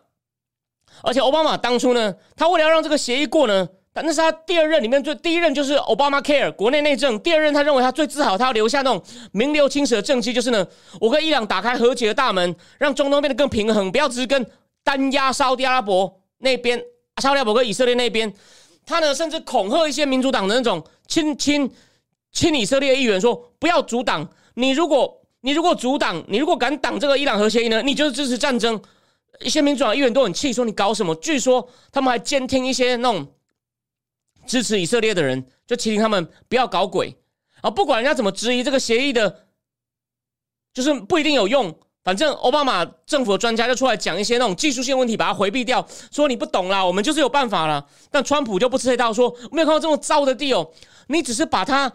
[1.03, 10.67] 而且奥巴马当初呢，他为了要让这个协议过呢，但那是他第二任里面最第一任就是奥巴马 Care 国内内政，第二任他认为他最自豪，他要留下那种名留青史的政绩，就是呢，
[11.01, 14.47] 我跟伊朗打开和解的大门，让中东变得更平衡，不要只是跟
[14.85, 16.79] 单压沙特阿拉伯那边，
[17.23, 18.33] 沙特阿拉伯跟以色列那边，
[18.87, 21.71] 他呢甚至恐吓一些民主党的那种亲亲
[22.33, 28.81] 亲以色列议员说，不要阻挡你，如果你如果阻挡，你如果敢挡这个伊朗核协议呢，你就是支持战争。
[29.41, 31.15] 一些民主党议员都很气，说你搞什么？
[31.17, 33.27] 据说他们还监听一些那种
[34.47, 37.17] 支持以色列的人，就提醒他们不要搞鬼。
[37.61, 39.47] 啊，不管人家怎么质疑这个协议的，
[40.73, 41.77] 就是不一定有用。
[42.05, 47.87] 反正奥巴马政府的专家就出来讲一些那种技术性问题，把它回避掉，说你不懂啦，我们就是有办法了。
[48.11, 50.71] 但川普就不吃这套，说没有看到这么糟的地哦，
[51.09, 51.93] 你只是把它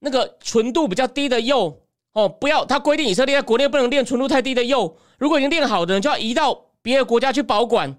[0.00, 1.82] 那个纯度比较低的铀
[2.14, 7.98] 哦，不要他规定以色列在国内不能炼纯度太低的铀，如果已经练好的，就要移到别的国家去保管。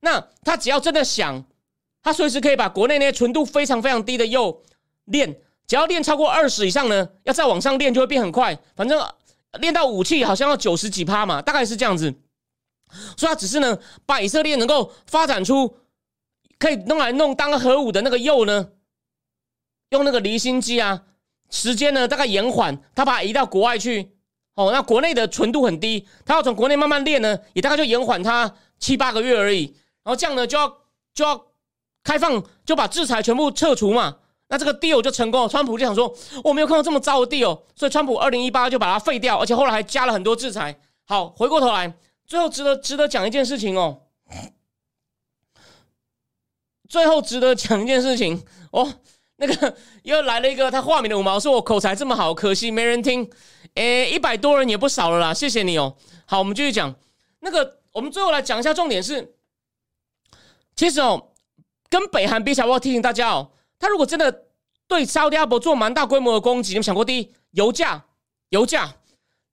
[0.00, 1.44] 那他只要真的想，
[2.02, 4.62] 他随时可以把国内那些纯度非常非常低的铀
[5.04, 5.38] 练。
[5.66, 8.58] 只要练超过二十以上呢，要再往上练就会变很快。
[8.74, 8.98] 反正
[9.60, 12.10] 练到武器好像要九十几趴嘛，大概是这样子。
[13.18, 15.76] 所以他只是呢，把以色列能够发展出
[16.58, 18.70] 可以弄来弄当核武的那个铀呢，
[19.90, 21.02] 用那个离心机啊，
[21.50, 24.11] 时间呢大概延缓，他把它移到国外去。
[24.54, 29.74] 哦，那国内的纯度很低，他要从国内慢慢练呢，也大概就延缓它七八个月而已。
[30.02, 30.68] 然后这样呢，就要
[31.14, 31.46] 就要
[32.04, 34.18] 开放，就把制裁全部撤除嘛。
[34.48, 40.78] 那这个 deal 就成功了，川普就想说我没有看到这么糟的 deal，所以川普二零一八就把它废掉，而且后来还加了很多制裁。
[41.06, 44.02] 好，回过头来，最后值得值得讲一件事情哦，
[46.86, 48.92] 最后值得讲一件事情哦，
[49.42, 53.28] 那个 又来了一个他化名的五毛，说我口才这么好，可惜没人听。
[53.74, 55.96] 诶，一百多人也不少了啦，谢谢你哦。
[56.26, 56.94] 好，我们继续讲
[57.40, 59.34] 那个，我们最后来讲一下重点是，
[60.76, 61.32] 其实哦，
[61.90, 63.50] 跟北韩比起来，我要提醒大家哦。
[63.78, 64.44] 他如果真的
[64.86, 68.04] 对沙特阿伯做蛮大规模的攻击，你们想过，第一，油价，
[68.50, 68.94] 油价，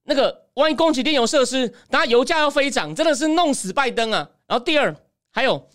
[0.03, 4.29] 那个万一攻击电油设施，那油价要飞涨，真的是弄死拜登啊！
[4.47, 4.95] 然后第二，
[5.31, 5.67] 还有，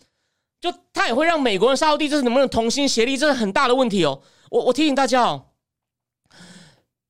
[0.65, 4.23] 就他也会让美国人沙特地，这是能不能同心协力，这是很大的问题哦。
[4.49, 5.45] 我我提醒大家哦，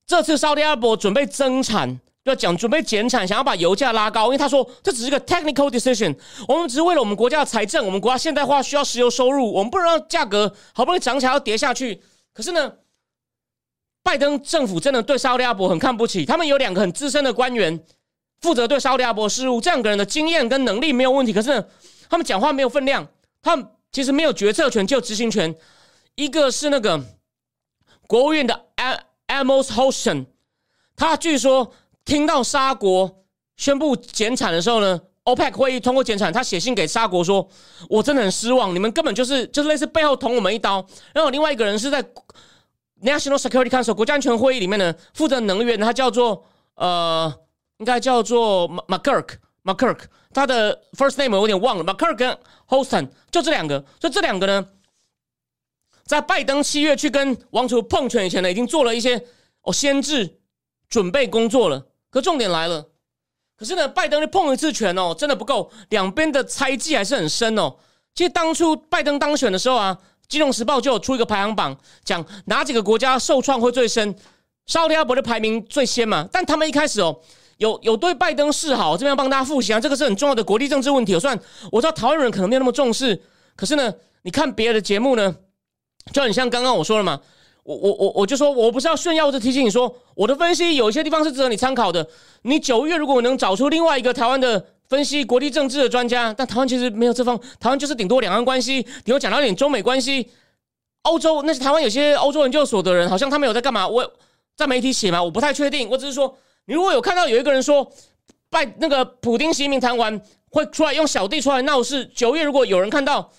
[0.05, 2.01] 这次沙特阿伯准备增产。
[2.25, 12.01] 要讲准备减产，想要把油价拉高，因为他说这只是个 technical decision，我们只是为了我们国家的财政，我们国家现代化需要石油收入，我们不能让价格好不容易涨起来要跌下去。
[12.33, 12.73] 可是呢，
[14.01, 17.79] 拜登政府真的对沙特阿伯很看不起，他们有两个很资深的官员
[18.41, 21.65] 负责对沙特阿伯事务，这两个人的经验跟能力没有问题，可是呢，
[22.09, 23.07] 他们讲话没有分量，
[23.45, 25.55] 他们其实没有决策权，就执行权。
[26.15, 26.99] 一个是那个
[28.07, 28.65] 国务院的
[29.27, 30.25] Amos Houston，
[30.97, 31.71] 他据说。
[32.05, 33.23] 听到沙国
[33.57, 37.49] 宣布减产的时候呢，OPEC 会议通过减产，他写信给沙国说
[37.89, 42.03] ：“我真的很失望，你们根本就是就是类似背后捅我们一刀。”然后另外一个人是在
[43.01, 47.33] National Security Council 国家安全会议里面呢，负责能源，他叫做呃，
[47.79, 50.01] 应该叫做 McKirk，McKirk，
[50.35, 54.67] 他的 first name 我有点忘了，McKirk 跟 Houston 就这两个，所以这两个呢，
[56.05, 59.25] 在拜登七月去跟王储碰拳以前呢，已经做了一些
[59.61, 60.41] 哦先制
[60.89, 61.87] 准备工作了。
[62.09, 62.85] 可重点来了，
[63.55, 67.77] 可是呢，拜登就碰一次拳哦，真的不够，两边的猜忌还是很深哦。
[68.13, 74.13] 其实当初拜登当选的时候啊，《金融时报》就有出一个排行榜，讲哪几个国家受创会最深，
[74.65, 76.27] 沙特阿伯的排名最先嘛。
[76.29, 77.21] 但他们一开始哦，
[77.57, 81.13] 有有对拜登示好，这边要帮大家复习啊，这个是很重要的国际政治问题。
[81.13, 81.39] 我算
[81.71, 83.21] 我知道台湾人可能没有那么重视，
[83.55, 85.35] 可是呢，你看别的节目呢，
[86.11, 87.21] 就很像刚刚我说了嘛。
[87.63, 92.07] 我我我我就说，我不是要炫耀，我就提醒你说，我的分析有一些地方是值得你参考的。
[92.43, 100.29] 你九月如果能找出另外一个台湾的分析国际政治的专家，但台湾其实没有这方，台湾就是顶多两岸关系，顶多讲到一点中美关系。
[101.01, 103.87] 欧洲那是台湾有些欧洲研究所的人，好像他们有在干嘛？
[103.87, 104.13] 我
[104.55, 105.89] 在媒体写嘛，我不太确定。
[105.89, 107.91] 我只是说，你如果有看到有一个人说
[108.49, 113.31] 拜那个普丁习近平谈完会出来用小弟出来闹事，九月如果有人看到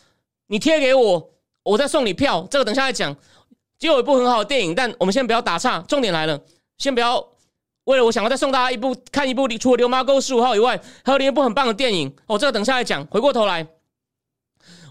[0.47, 1.31] 你贴给我，
[1.63, 3.17] 我再送你票，这个等下再讲。
[3.79, 5.81] 就有一部很好的电影，但我们先不要打岔。
[5.81, 6.41] 重点来了，
[6.79, 7.23] 先不要
[7.85, 12.15] 为了我想要再送大家一部看一部除了《流氓沟十五号》以外，还有另一部很棒的电影。
[12.27, 13.05] 哦，这个等下来讲。
[13.07, 13.67] 回过头来，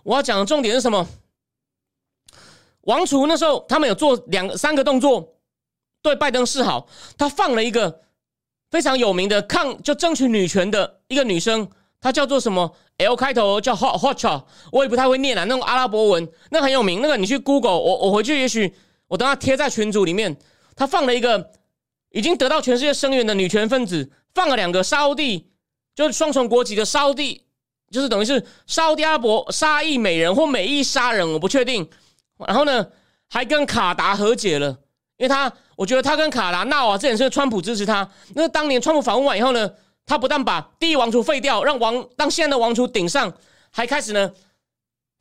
[0.03, 1.07] 我要讲的重点是什么？
[2.81, 5.35] 王储那时候他们有做两三个动作，
[6.03, 6.87] 对拜登示好。
[7.17, 8.01] 他放了一个
[8.71, 11.69] 非常有名的抗就争取女权的一个女生，
[12.01, 17.01] 她叫做什么？L 开头叫 Hot Hotcha，我也不太会念啊，那种阿拉伯文，那很有名。
[17.01, 18.73] 那个你去 Google，我我回去也许
[19.07, 20.37] 我等下贴在群组里面。
[20.77, 21.51] 他放了一个
[22.09, 25.47] 已经得到全世界声援的女权分子，放了两个沙地，
[25.95, 27.43] 就是双重国籍的沙地，
[27.89, 31.89] 就是等于是沙特阿拉伯沙裔美人或美裔杀人，我不确定。
[32.45, 32.87] 然后呢，
[33.29, 34.67] 还跟卡达和解了，
[35.15, 38.09] 因为他我觉得他跟卡达闹啊，这也是川普支持他。
[38.33, 39.71] 那当年川普访问完以后呢？
[40.07, 43.33] 他不但把第一王储废掉，让王让现在的王储顶上，
[43.71, 44.31] 还开始呢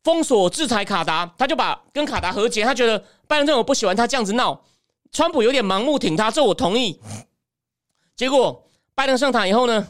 [0.02, 1.34] 封锁制裁卡达。
[1.38, 4.62] 他就把跟卡达和解，他觉得拜登政府不喜欢他这样子闹，
[5.10, 7.00] 川普有点盲目挺他，这我同意。
[8.14, 9.88] 结果拜登上台以后呢，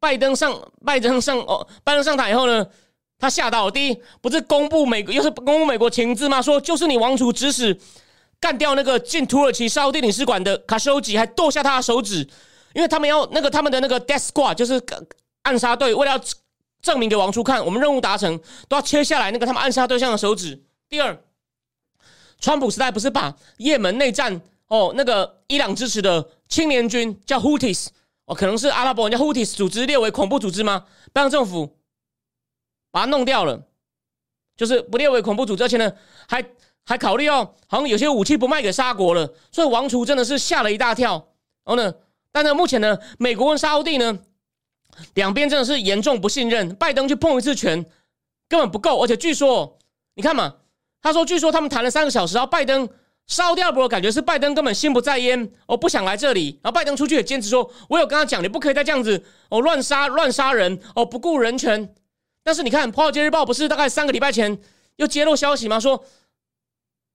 [0.00, 2.66] 拜登上拜登上哦，拜登上台以后呢，
[3.20, 3.70] 他吓到了。
[3.70, 6.42] 第一，不是公布美国又是公布美国情资吗？
[6.42, 7.78] 说就是你王储指使
[8.40, 12.26] 干掉那个进土耳其沙地领事馆的卡修吉，还剁下他的手指，
[12.74, 14.80] 因为他们要那个他们的那个 death squad 就是
[15.42, 16.24] 暗杀队，为了要
[16.80, 20.64] 证明给王叔看，我们任务达成都要切下来那个他们暗杀对象的手指。
[20.88, 21.20] 第二，
[22.38, 27.88] 川普时代不是把也门内战哦那个伊朗支持的青年军叫 Houthis。
[28.26, 30.84] 哦，可能是阿拉伯人家 Houthis 组织列为恐怖组织吗？
[31.14, 31.78] 拜登政府
[32.90, 33.66] 把它弄掉了，
[34.54, 35.90] 就是不列为恐怖组织，而且呢，
[36.28, 36.44] 还
[36.88, 41.12] 还考虑哦，好像有些武器不卖给沙国了，所以王储真的是吓了一大跳。
[41.64, 41.92] 然后呢，
[42.32, 44.18] 但是目前呢，美国跟沙乌地呢，
[45.14, 47.84] 两边真的是严重不信任，拜登去碰一次拳
[48.48, 49.78] 根本不够，而且据说
[50.14, 50.54] 你看嘛，
[51.02, 52.88] 他说据说他们谈了三个小时，然后拜登。
[53.28, 53.86] 烧掉不？
[53.86, 56.58] 感觉是拜登根本心不在焉，哦，不想来这里。
[56.62, 61.94] 然后拜登出去也坚持说：“我有跟他讲，你不可以再这样子哦，乱杀乱杀人哦，不顾人权。”
[62.42, 64.58] 但是你看《华尔街日报》不是大概三个礼拜前
[64.96, 65.78] 又揭露消息吗？
[65.78, 66.02] 说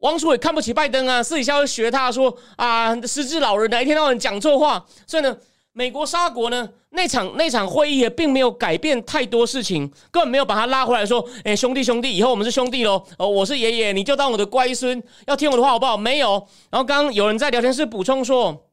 [0.03, 4.85] 王储也看不起拜登啊，私底下会学他说啊，失智老人哪一天到晚讲错话。
[5.07, 5.35] 所以呢。
[5.75, 6.69] 美国沙国呢？
[6.89, 13.03] 那场那场会议也并没有改变太多事情，根本没有把他拉回来说：“哎，兄弟兄弟，以后我们是兄弟喽！
[13.17, 16.33] 哦，我是爷爷，你就当我的乖孙，要听我的话好不好？”没有。
[16.69, 18.67] 然后刚刚有人在聊天室补充说，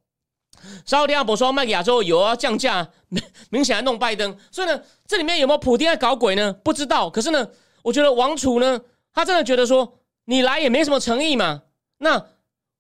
[0.85, 2.87] 沙特阿拉伯说卖给亚洲油要降价，
[3.49, 4.37] 明显在弄拜登。
[4.51, 6.53] 所以呢，这里面有没有普京在搞鬼呢？
[6.63, 7.09] 不知道。
[7.09, 7.49] 可是呢，
[7.83, 8.79] 我觉得王储呢，
[9.15, 9.91] 他真的觉得说
[10.31, 11.63] 你来也没什么诚意嘛。
[11.99, 12.25] 那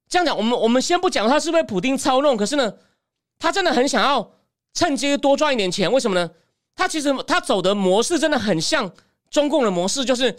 [0.08, 2.72] 这样讲，我们我们先不讲他是不是普京操弄，可是呢？
[3.40, 4.30] 他真的很想要
[4.72, 6.30] 趁机多赚一点钱，为什么呢？
[6.76, 8.88] 他其实他走的模式真的很像
[9.30, 10.38] 中共的模式，就是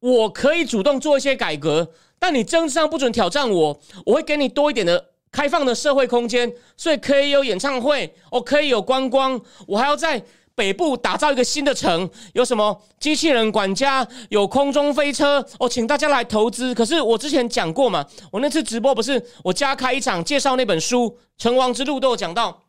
[0.00, 10.24] 我可以主动做一些改革，但你政治上不准挑战我，我会给你多一点的开放的社会空间，所以可以有演唱会，我可以有观光，我还要在
[10.58, 16.74] 北部打造一个新的城，有什么机器人管家，有空中飞车，哦，请大家来投资。
[16.74, 21.16] 可是我之前讲过嘛，我那次直播不是我加开一场介绍那本书。
[21.38, 22.64] 成王之路都有讲到，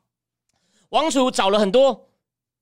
[0.89, 2.05] 王储找了很多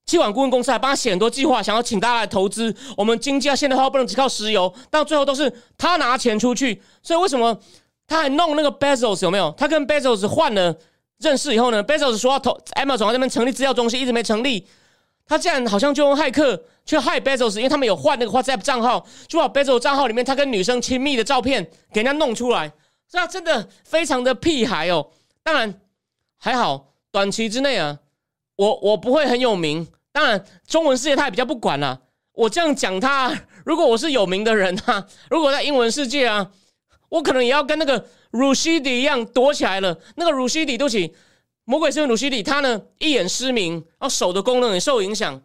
[0.05, 2.73] 气管顾问公司来帮他写很多计划，想要请大家来投资。
[2.95, 4.73] 我们经济要现代化，不能只靠石油。
[4.89, 7.59] 到最后都是他拿钱出去，所以为什么
[8.07, 9.53] 他还弄那个 Bezos 有没有？
[9.57, 10.73] 他跟 Bezos 换了
[11.17, 14.65] 认识以后呢？Bezos 说要投 Amazon 这边成立资料中心，一直没成立。
[15.27, 22.71] 他竟然好像就用骇客去害 Bezos，因为他们有换那个 WhatsApp 账号，就把 Bezos 账号里面他跟女生亲密的照片给人家弄出来。
[23.09, 25.11] 这真的非常的屁孩哦。
[25.43, 25.81] 当然。
[26.39, 27.97] 还好，短期之内啊，
[28.57, 29.87] 我我不会很有名。
[30.11, 31.99] 当然，中文世界他也比较不管啦。
[32.33, 33.35] 我这样讲他，
[33.65, 36.51] 如果我是有名的人啊，如果在英文世界啊，
[37.09, 39.97] 我可能也要跟那个鲁西迪一样躲起来了。
[40.15, 41.15] 那个鲁西迪，对不起，
[41.69, 45.41] 魔鬼是鲁西里，他呢一眼失明，然后手的功能也受影响。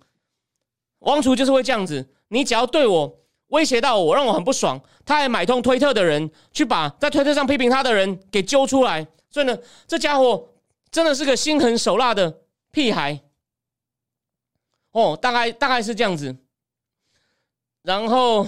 [1.00, 9.04] 王厨就是会这样子，你只要对我威胁到我，让我很不爽，他还买通推特的人去把在推特上批评他的人给揪出来。
[9.28, 10.48] 所以呢，这家伙。
[10.92, 13.22] 真的是个心狠手辣的屁孩，
[14.90, 16.36] 哦，大概大概是这样子。
[17.80, 18.46] 然后，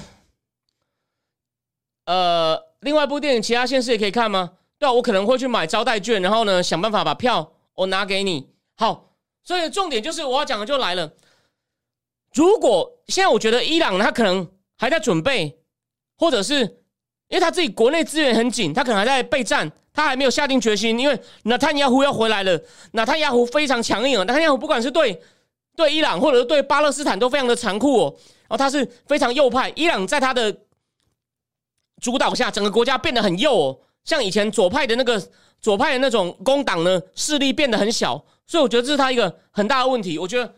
[2.04, 4.58] 呃，另外一部电影，其他县市也可以看吗？
[4.78, 8.50] 对啊，我可能会去买招待券，然后呢，想办法把票我拿给你。
[8.76, 11.12] 好，所以重点就是我要讲的就来了。
[12.32, 15.58] 如果现在我觉得伊朗他可能还在准备，
[16.16, 16.60] 或者是
[17.28, 19.70] 因为他自己国内资源很紧，他可能还在备战。
[19.96, 22.60] 他还没有下定决心，因为纳坦亚胡要回来了。
[22.94, 25.22] 纳坦亚胡非常强硬啊，纳坦亚胡不管是对
[25.76, 28.16] 对伊朗，或者是对巴勒斯坦，都非常的残酷哦。
[28.18, 30.52] 然后他是非常右派，伊朗在他的
[32.02, 33.78] 主导下，整个国家变得很右哦。
[34.02, 35.22] 像以前左派的那个
[35.64, 38.22] 左派的那种工党呢，势力变得很小。
[38.46, 40.18] 所以我觉得这是他一个很大的问题。
[40.18, 40.54] 我觉得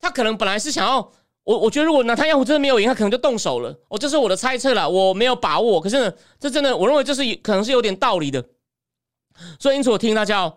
[0.00, 0.96] 他可能本来是想要
[1.44, 3.78] 我，我觉得如果纳坦亚胡真的没有赢，他可能就动手了。
[3.88, 5.78] 哦，这是我的猜测了，我没有把握。
[5.78, 8.42] 可是呢，这真的，我认为这是可能是有点道理的。
[9.60, 10.56] 所以，因此我提醒大家哦，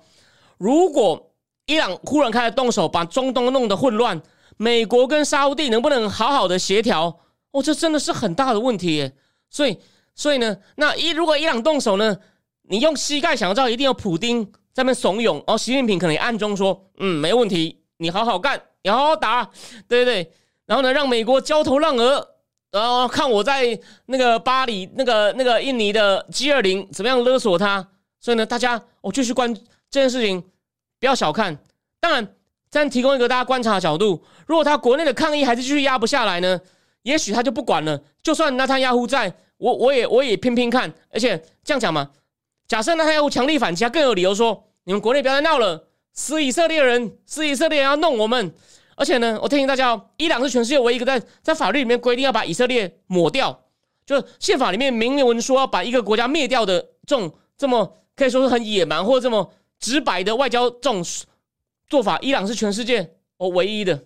[0.57, 1.33] 如果
[1.65, 4.21] 伊朗忽然开始动手，把中东弄得混乱，
[4.55, 7.19] 美国跟沙地能不能好好的协调？
[7.51, 9.13] 哦，这真的是很大的问题耶。
[9.49, 9.77] 所以，
[10.15, 12.17] 所以呢，那伊如果伊朗动手呢，
[12.63, 19.43] 你用膝盖想要知道，一定有普丁在那怂恿，哦，习近平可能暗中说，嗯，没问题，你好好干，你好好打，
[19.87, 20.31] 对对对，
[20.65, 22.25] 然后呢，让美国焦头烂额，
[22.71, 27.87] 然后看我在那个巴黎、那个那个印尼的 G 二零怎么样勒索他。
[28.19, 29.53] 所以呢，大家我继续关
[29.89, 30.41] 这件事情，
[30.99, 31.57] 不要小看。
[31.99, 32.35] 当然，
[32.69, 34.23] 这样提供一个大家观察的角度。
[34.45, 36.61] 如果他国内的抗议还是继续压不下来呢，
[37.01, 37.99] 也许他就不管了。
[38.21, 40.93] 就算纳坦亚胡在，我我也我也拼拼看。
[41.09, 42.11] 而且这样讲嘛，
[42.71, 48.55] 假设呢，他要强力反击，他更有理由说你们国内不要再闹了，死以色列人，死以色列人要弄我们。
[48.95, 53.65] 而且呢，我提醒大家哦，伊朗是全世界唯一一个在在法律里面规定要把以色列抹掉，
[54.05, 61.03] 就是宪法里面明文说要把一个国家灭掉的这种这么可以说是很野蛮或者这么直白的外交这种
[61.89, 64.01] 做法，伊朗是全世界哦唯一的。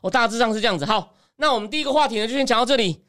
[0.00, 0.84] 我大致上是这样子。
[0.84, 3.02] 好，那我们第一个话题呢就先讲到这里。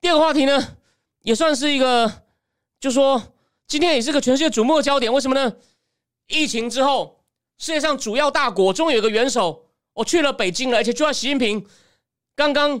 [0.00, 0.76] 第二个话题呢
[1.22, 2.10] 也算是一个，
[2.80, 3.22] 就说
[3.70, 5.12] 今天也是个全世界瞩目的焦点。
[5.12, 5.54] 为什么呢？
[6.26, 7.20] 疫情之后，
[7.56, 9.66] 世界上主要大国终于有个元首。
[9.92, 11.64] 我去了北京了，而且就在习近平
[12.34, 12.80] 刚刚，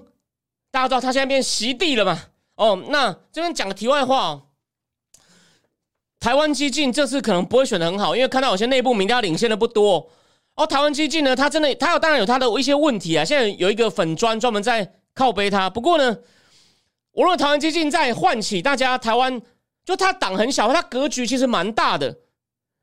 [0.72, 2.20] 大家知道他现在变习地了嘛？
[2.56, 4.42] 哦，那这边讲个题外话哦，
[6.18, 10.10] 台湾激进这次可能不会选的很好，因为看到有些内部民调领先的不多。
[10.56, 13.24] 哦，台湾激进呢，他真的，他有当然有他的一些问题啊。
[13.24, 16.18] 现在有一个粉砖专门在靠背他，不过呢，
[17.12, 19.40] 无论台湾激进在唤起大家，台湾
[19.90, 22.16] 就他党很小，他格局其实蛮大的。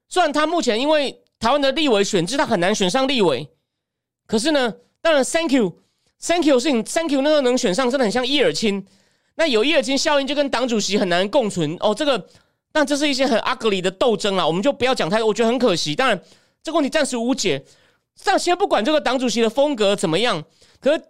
[0.10, 3.48] 虽然他目前因为台湾的立委选制，他很难选上立委。
[4.26, 8.86] 可是呢，当然，Thank you，Thank you 是你 Thank you 那个能选上，真的很像伊尔钦。
[9.36, 11.96] 那有伊尔钦效应，就跟党主席很难共存哦。
[11.96, 12.28] 这个，
[12.72, 15.28] 但这是一些很 ugly 的斗争啊，我们就不要讲太多。
[15.28, 15.96] 我觉得很可惜。
[15.96, 16.22] 当然，
[16.62, 17.64] 这个问题暂时无解。
[18.24, 20.44] 但先不管这个党主席的风格怎么样，
[20.82, 21.04] 可是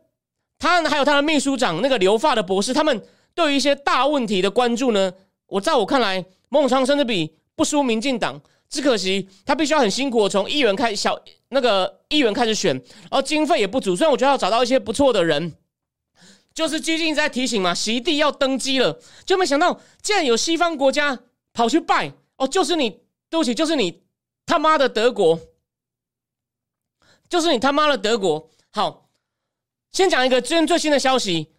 [0.59, 3.01] 他还有他的秘书长那个留发的博士，他们
[3.33, 5.13] 对于一些大问题的关注呢，
[5.47, 8.41] 我在我看来，孟永昌甚至比不输民进党。
[8.69, 11.17] 只可惜他必须要很辛苦，从议员开小
[11.47, 13.95] 那个议员开始选，然后经费也不足。
[13.95, 15.55] 虽然我觉得要找到一些不错的人，
[16.53, 21.17] 就是最近在提醒嘛，席地要登基了，就没想到竟然有西方国家
[21.53, 22.89] 跑去拜哦，就是你
[23.29, 24.03] 对不起，就是你
[24.45, 25.39] 他妈的德国，
[27.29, 28.49] 就是你他妈的德国。
[28.71, 29.09] 好，
[29.93, 31.53] 先讲一个最最新的消息，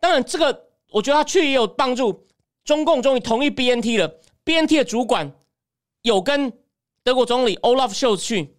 [0.00, 2.26] 当然这个我觉得他去也有帮助，
[2.64, 5.32] 中共终于同意 BNT 了，BNT 的主管。
[6.02, 6.52] 有跟
[7.04, 8.56] 德国总理 Olaf Scholz 去，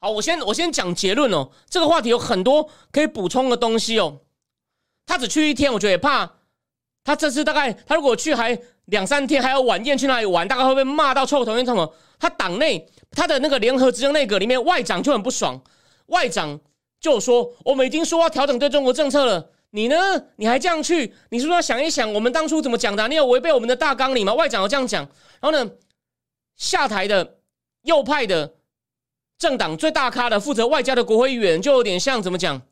[0.00, 1.48] 好，我先我先讲结论哦。
[1.70, 4.22] 这个话题有很多可以补充的东西哦。
[5.06, 6.38] 他只去一天，我觉得也怕
[7.04, 11.52] 他这次大概他如果去还两三天，还要晚宴去哪里玩，大概会被骂到臭头。
[11.52, 11.94] 因为什么？
[12.18, 15.62] 他党内他的那个联合执政内阁里面外长就很不爽，
[16.06, 16.58] 外长
[16.98, 19.96] 就说我们已经说要调整对中国政策了，你呢？
[20.36, 21.12] 你还这样去？
[21.30, 23.08] 你是不是要想一想我们当初怎么讲的？
[23.08, 24.32] 你有违背我们的大纲里吗？
[24.32, 25.02] 外长要这样讲，
[25.40, 25.68] 然后呢？
[26.54, 27.38] 下台的
[27.82, 28.54] 右派的
[29.36, 32.62] 政党最大咖的负责外交的国会议员，就有点像怎么讲？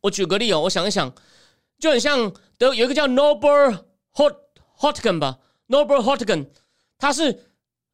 [0.00, 1.14] 我举个例哦，我想一想，
[1.78, 4.34] 就很像德有一个叫 norber Hot
[4.80, 6.48] Hotgen 吧 norber Hotgen，
[6.98, 7.44] 他是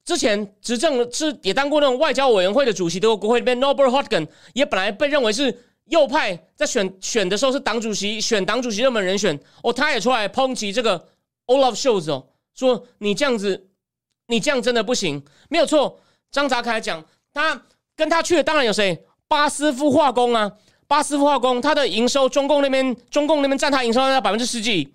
[0.02, 11.06] 之前执政是也当过那种外交委员会的主席，德国国会里面 norber Hotgen 也本来被认为是右派，在选选的时候是党主席选党主席热门人选哦，他也出来抨击这个
[11.46, 13.68] Olaf Scholz 哦，说你这样子。
[14.26, 15.98] 你这样真的不行，没有错。
[16.30, 17.60] 张扎凯讲，他
[17.96, 19.04] 跟他去的当然有谁？
[19.26, 20.52] 巴斯夫化工啊，
[20.86, 24.94] 巴斯夫化工，他的营收，中共那边，中共那边占他营收在百分之十几。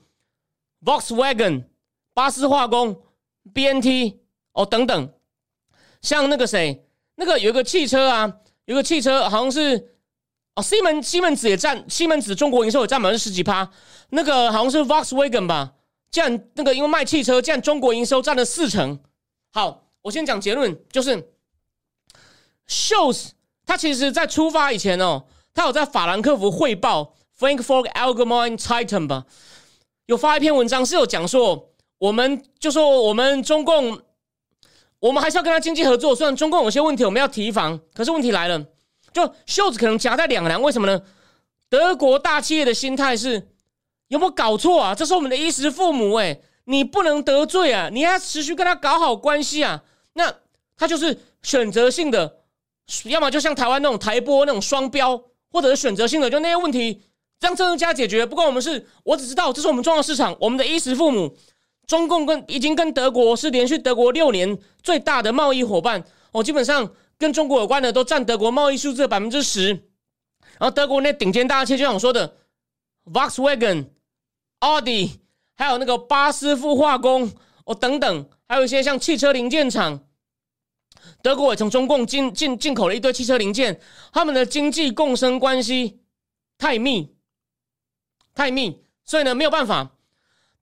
[0.86, 1.66] Volkswagen，
[2.14, 3.02] 巴斯化工
[3.54, 4.20] ，BNT，
[4.54, 5.14] 哦等等，
[6.02, 6.86] 像那个谁，
[7.16, 9.95] 那个有一个汽车啊，有个汽车好像是
[10.56, 13.70] 哦，西门西门子也占，西门子中国营收也占百分之十几趴。
[14.10, 15.74] 那个好像是 Volkswagen 吧，
[16.10, 19.00] 这样那个因为卖汽车，这样中国营收占了四成。
[19.52, 21.32] 好，我先讲结论，就是
[22.70, 23.32] ，Shows
[23.66, 29.26] 他其实在出发以前哦，他有在法兰克福汇报 Frankfurt Allgemeine Zeitung 吧，
[30.06, 34.00] 有发一篇文章，是有讲说，我们就说我们中共，
[35.00, 38.64] 我们还是要跟他经济合作，虽然中共有些问题我们要提防，可是问题来了，
[39.16, 41.02] 就袖子可能夹在两难，为什么呢？
[41.70, 43.48] 德国大企业的心态是
[44.10, 44.94] 有没有搞错啊？
[44.94, 46.38] 这是我们的衣食父母哎。
[46.68, 47.90] 你不能得罪啊！
[47.94, 49.84] 你要持续跟他搞好关系啊！
[50.14, 50.34] 那
[50.76, 52.38] 他就是选择性的，
[53.04, 55.16] 要么就像台湾那种台波那种双标，
[55.52, 57.04] 或者是选择性的，就那些问题
[57.40, 58.84] 让政治家解决，不过我们是。
[59.04, 61.38] 我只知道这是我们重要市场，我们的衣食父母。
[61.86, 69.70] 中共跟已经跟德国是连续德国六年最大的贸易伙伴哦，基本上跟中国有关的都占德国贸易数字的百分之十。
[70.58, 72.38] 然后德国那顶尖大企业，就像我说的
[73.06, 73.88] ，Volkswagen、
[74.60, 75.22] 奥迪。
[75.58, 77.32] 还有那个巴斯夫化工
[77.64, 80.06] 哦，等等，还有一些像汽车零件厂，
[81.24, 83.80] 德国也从中共进进进口了一堆汽车零件，
[84.12, 86.02] 他们的经济共生关系
[86.58, 87.16] 太密，
[88.34, 89.94] 太密，所以呢没有办法，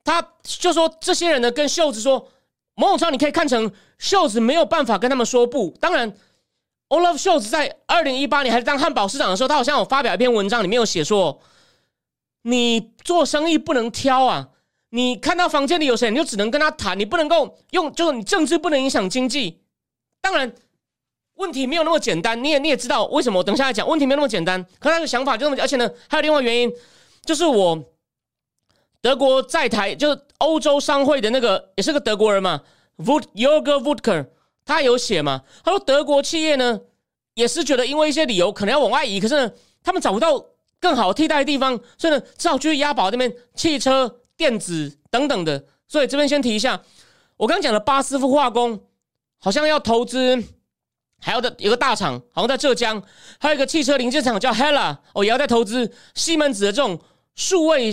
[0.04, 2.30] 他就说这些人呢跟袖子说，
[2.76, 5.76] 某种程度你可以看成袖子没有办法跟他们说不。
[5.80, 6.16] 当然
[6.94, 11.42] ，Olaf Scholz 在二零一八年还是当汉堡市长的时候，他好像有发表一篇文章，里面有写说，
[12.44, 14.50] 你做生意不能挑啊。
[14.90, 19.60] 你看到房间里有谁，你就只能跟他谈，你不能够用，就是你政治不能影响经济，
[20.22, 20.54] 当然
[21.34, 23.40] 问题没有那么简单，你也你也知道为什么？
[23.40, 24.64] 我等下来讲，问题没有那么简单。
[24.80, 26.72] 可他的想法就那么，而且呢，还有另外原因，
[27.26, 27.84] 就是我
[29.02, 32.62] 德国在台，就是欧洲商会的那个，也是个德国人嘛
[33.00, 34.28] ，Wood Yoga Woodker，
[34.66, 35.42] 他有写嘛？
[35.64, 36.80] 他说德国企业呢，
[37.34, 39.52] 也是觉得因为一些理由可能要往外移，可是呢，
[39.84, 40.46] 他们找不到
[40.80, 45.66] 更好替代的地方，所以呢，只好去押宝那边汽车、电子等等的。
[45.88, 46.82] 所以这边先提一下，
[47.38, 48.82] 我刚刚讲的巴斯夫化工。
[49.46, 50.42] 好像要投资，
[51.20, 53.04] 还有的有个大厂，好像在浙江，
[53.38, 56.98] 还有一个汽车零件厂叫 Hella，哦，也要在投资西门子的这种
[57.36, 57.92] 数位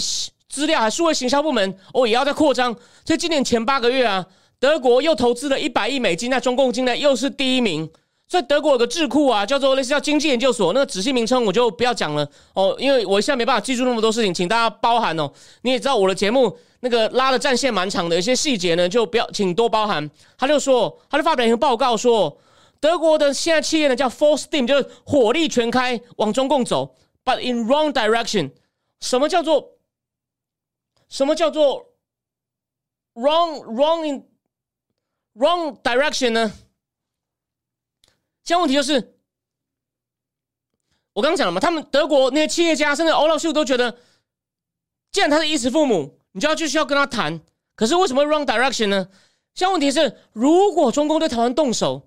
[0.48, 2.72] 资料，还数位行销部门，哦，也要在扩张。
[3.04, 4.24] 所以今年前八个月啊，
[4.60, 7.90] 德国又投资了一百亿美金，在中共境内又是第一名。
[8.28, 15.32] 所以德国有个智库啊，叫做类似叫经济研究所，那个仔细名称我就不要讲了哦，因为我现在没办法记住那么多事情，请大家包涵哦。
[15.62, 16.56] 你也知道我的节目。
[16.82, 20.10] 那个拉的战线蛮长的，一些细节呢，就不要请多包涵。
[20.38, 22.38] 他就说，他就发表一个报告说，
[22.80, 28.52] 德国的现在企业呢叫 full steam，就是火力全开往中共走，but in wrong direction。
[29.00, 29.72] 什么叫做
[31.10, 31.84] 什么叫做
[33.12, 34.24] wrong wrong in
[35.40, 36.52] wrong direction 呢？
[38.44, 39.14] 现在问题就是，
[41.12, 43.98] 我刚刚讲了嘛，他们德国那些企业家，甚至欧老师都觉得，
[45.10, 46.16] 既然他是衣食父母。
[46.32, 47.40] 你就要继续要跟他谈，
[47.74, 49.08] 可是为什么 wrong direction 呢？
[49.52, 52.06] 现在问题是，如果中共对台湾动手，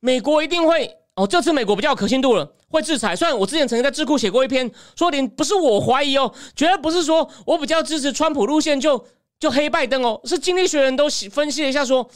[0.00, 3.16] 美国一定会哦，这次美国比较有可信度了，会制裁。
[3.16, 9.02] 虽然我之前曾经在智库写过一篇，说连不是我怀疑哦，绝对不是说我比较支持川普路线就
[9.40, 12.06] 就黑拜登哦，是经济学人都分析了一下说，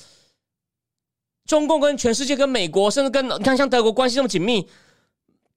[1.48, 4.68] 中共跟全世界跟美国，甚至跟你看像德国关系这么紧密，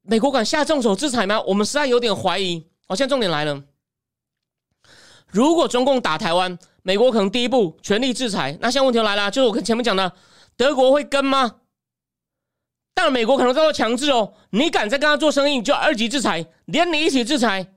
[0.04, 1.40] 美国敢下重手制裁吗？
[1.42, 2.66] 我们实在有点怀疑。
[2.88, 3.62] 好，现在重点来了。
[5.28, 8.58] 如果中共打台湾，美国可能第一步全力制裁。
[8.62, 10.14] 那现在问题来了，就是我跟前面讲的，
[10.56, 11.58] 德国会跟吗？
[12.94, 17.74] 但美国可能在做强制哦，你敢再跟他做生意，就二级制裁，连你一起制裁。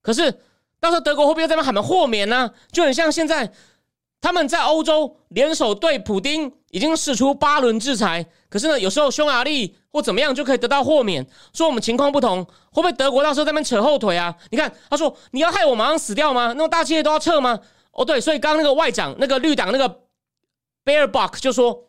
[0.00, 0.32] 可是
[0.80, 2.50] 到时候德国会不会在那喊们豁免呢？
[2.72, 3.52] 就很像现在
[4.26, 8.26] 他们在欧洲联手对普丁已经使出八轮制裁。
[8.48, 14.34] 可是呢，有时候匈牙利或怎么样就可以得到豁免，说我们情况不同，会不会德国到时候在那边扯后腿啊？
[14.50, 16.52] 你看，他说你要害我马上死掉吗？
[16.56, 17.60] 那么大企业都要撤吗？
[17.92, 20.00] 哦，对，所以刚刚那个外长，那个绿党那个
[20.84, 21.84] Bearbock 就说，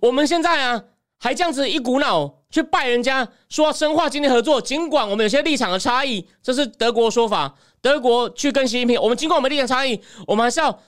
[0.00, 0.84] 我们现在啊
[1.18, 10.80] 还这样子一股脑去拜人家，说要深化经济合作，尽管我们有些立场的差异，这是德国说法，德国去跟习近平，我们尽管我们立场差异，我们还是要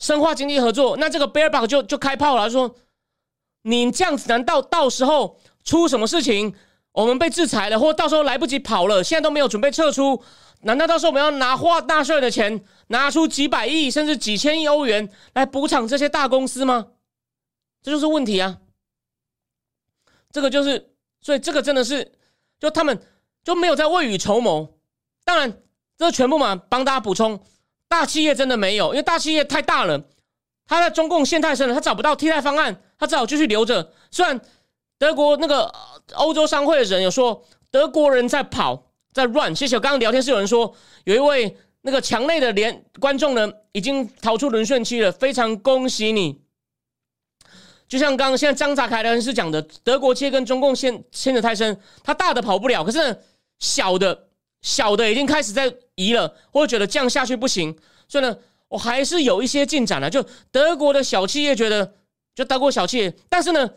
[0.00, 0.96] 深化经济合作。
[0.96, 2.74] 那这个 Bearbock 就就开炮了，说。
[3.62, 6.54] 你这样子，难道到时候出什么事情，
[6.92, 10.24] 我们被制裁了，或到时候来不及跑了，现在都没有准备撤出？
[10.62, 16.86] 难道到时候我们要拿花纳税的钱，拿出几百亿甚至几千亿欧元来补偿这些大公司吗？
[17.82, 18.60] 这就是问题啊！
[20.32, 22.12] 这个就是，所以这个真的是，
[22.58, 22.98] 就他们
[23.44, 24.78] 就没有在未雨绸缪。
[25.22, 25.60] 当然，
[25.98, 27.44] 这全部嘛，帮大家补充，
[27.90, 30.00] 大企业真的没有，因为大企业太大了。
[30.68, 33.92] 他在中共陷太深了，他找不到替代方案，他只好继续留着。
[34.12, 34.40] 虽然
[34.96, 35.74] 德国那个
[36.12, 39.80] 欧洲商会的人有说德国人在跑在 run，谢谢。
[39.80, 40.72] 刚刚聊天室有人说
[41.02, 46.40] 有一位那个墙内的连观众呢已经逃出轮旋期了，非常恭喜你。
[47.88, 53.20] 就像刚刚现在张杂凯的人是讲的，德国切跟中共陷陷得太深，他大的跑不了，可是
[53.58, 54.28] 小的
[54.62, 57.76] 小的已经开始在移了，或者觉得这样下去不行，
[58.08, 58.36] 所以呢。
[58.70, 61.94] 我还是有一些进展的，就德国的小企业觉得，
[62.36, 63.68] 就德国小企业，但是呢，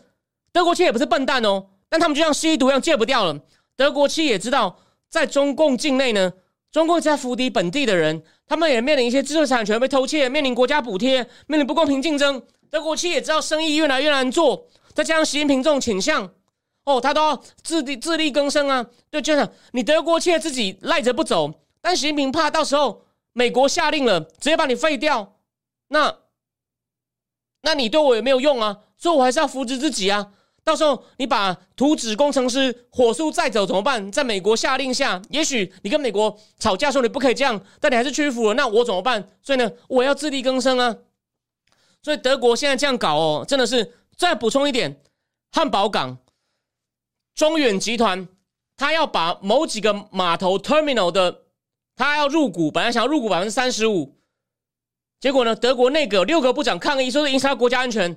[0.52, 3.40] 德国企业也不是笨蛋哦，但他们就像吸毒一样戒不掉了。
[3.74, 6.32] 德国企业也知道，在中共境内呢，
[6.70, 12.40] 中共在扶敌本地的人，他们也面临一些知识产权被偷窃，面临国家补贴，面临不公平竞争。
[12.70, 16.30] 德国企业也知道生意越来越难做，再加上习近平这种倾向，
[16.84, 18.86] 哦，他都要自力自力更生啊。
[19.10, 21.52] 对，就像你德国企业自己赖着不走，
[21.84, 23.02] 但习近平怕到时候。
[23.36, 25.34] 美国下令了，直接把你废掉，
[25.88, 26.18] 那，
[27.62, 30.32] 那你对我也没有用啊，所以我还是要扶持自己啊。
[30.62, 34.12] 到时候你把图纸工程师火速载走怎么办？
[34.12, 39.28] 在美国下令下，也许你跟美国吵架说你不可以这样，但你还是屈服了，那我怎么办？
[39.42, 40.96] 所以呢，我要自力更生啊。
[42.04, 45.02] 所以德国现在这样搞哦，真的是再补充一点，
[45.50, 46.18] 汉堡港、
[47.34, 48.28] 中远集团，
[48.76, 51.40] 他要把某几个码头 terminal 的。
[51.96, 54.16] 他要入股，本来想要入股百分之三十五，
[55.20, 58.16] 结果呢，德国内阁六个部长抗议，说是影响国家安全。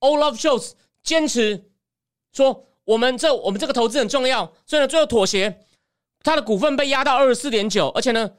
[0.00, 1.64] Olaf Scholz 坚持
[2.32, 5.64] 说，我们这我们这个投资很重要，所以呢，最后妥协，
[6.22, 8.30] 他的股份被压到二十四点九，而且呢，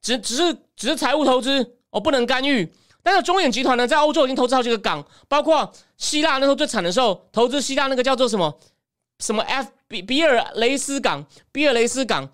[0.00, 2.72] 只只是只是财务投资，哦，不能干预。
[3.02, 8.60] 但是中远集团呢，在欧洲已经投资好几个港，包括希腊那时候最惨的时候，投资希腊那个叫做什么
[9.18, 12.28] 什么 F 比比尔雷斯港，比尔雷斯港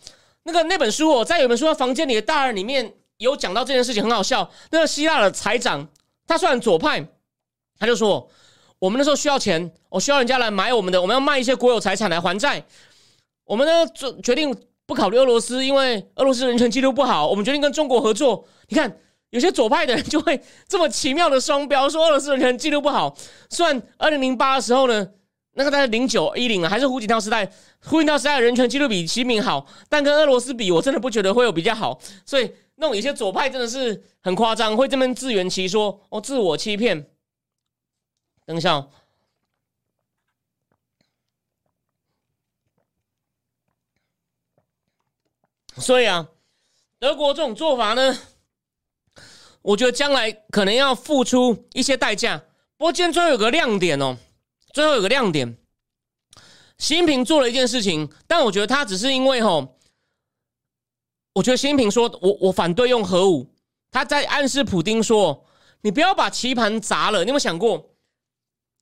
[0.45, 4.51] 那个那本书哦，在有本书的房间里的大人里面有讲到这件事情，很好笑。
[4.71, 5.87] 那个希腊的财长，
[6.27, 7.07] 他虽然左派，
[7.79, 8.29] 他就说
[8.79, 12.65] 我们那时候需要钱，我需要人家来买我们的，我们要卖一些国有财产来还债。
[13.45, 14.55] 我们呢，就决定
[14.87, 17.27] 不考虑俄罗斯，因为俄罗斯人权记录不好。
[17.27, 18.47] 我们决定跟中国合作。
[18.69, 18.99] 你看，
[19.31, 20.39] 有些左派的人就会
[20.69, 23.17] 这么奇妙的双标，说俄罗斯人权记录不好。
[23.49, 25.09] 虽然二零零八的时候呢，
[25.55, 27.51] 那个在零九一零，还是胡锦涛时代，
[27.81, 31.99] 胡锦涛时代的人权记录比习近平好，但跟俄罗斯比，我真的不觉得会有比较好。
[32.27, 37.09] 所以，那种有些左派真的是很夸张，会这么自圆其说，哦，自我欺骗。
[38.45, 38.75] 等一下。
[38.75, 38.91] 哦
[45.77, 46.29] 所以啊，
[47.01, 48.17] 德国这种做法呢，
[49.61, 52.39] 我觉得将来可能要付出一些代价。
[52.77, 54.17] 不过今天最后有个亮点哦，
[54.75, 55.57] 最后有个亮点，
[56.79, 59.79] 习近平做了一件事情，但我觉得他只是因为吼，
[61.33, 63.55] 我觉得习近平说我我反对用核武，
[63.93, 65.47] 他在暗示普京说，
[65.83, 67.21] 你不要把棋盘砸了。
[67.21, 67.95] 你有没有想过？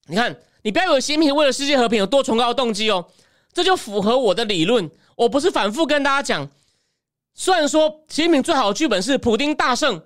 [0.07, 3.13] 你看，你不要以为习近平为了世界和平有多崇高的动机哦，
[3.53, 4.91] 这就符合我的理论。
[5.15, 6.51] 我不是反复跟大家讲。
[7.35, 10.03] 虽然说习近平最好的剧本是普京大胜，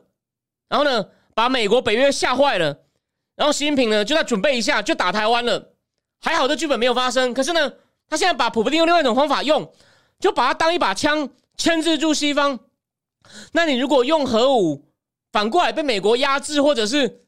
[0.69, 2.83] 然后呢把美国北约吓坏了，
[3.37, 5.76] 然后习近平呢就在准备一下就打台湾了，
[6.21, 7.33] 还好这剧本没有发生。
[7.35, 7.73] 可是呢，
[8.09, 9.73] 他现在把普布丁用另外一种方法用，
[10.19, 12.59] 就把它当一把枪牵制住西方。
[13.53, 14.85] 那你如果用核武，
[15.33, 17.23] 反过来被美国压制，或者是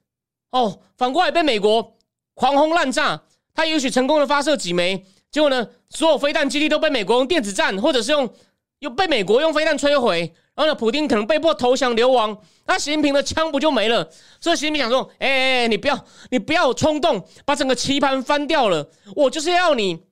[0.50, 1.96] 哦反过来被美国
[2.34, 3.22] 狂轰滥炸，
[3.54, 8.32] 他也许成功的发射几枚，结果呢所有飞弹基地都被美国用电子战或者是用。
[8.80, 12.36] 又被美国用飞弹摧毁，然后呢，普京可能被迫投降流亡，
[12.66, 14.10] 那习近平的枪不就没了？
[14.40, 18.90] 所以习近平想说：“哎哎哎，你不要，你不要冲动，把整个棋盘翻掉了。
[19.14, 20.02] 我就是要你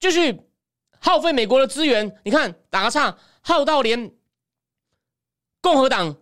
[0.00, 0.40] 继续
[0.98, 2.16] 耗费美国的资源。
[2.24, 4.12] 你看，打个岔，耗到连
[5.60, 6.16] 共和党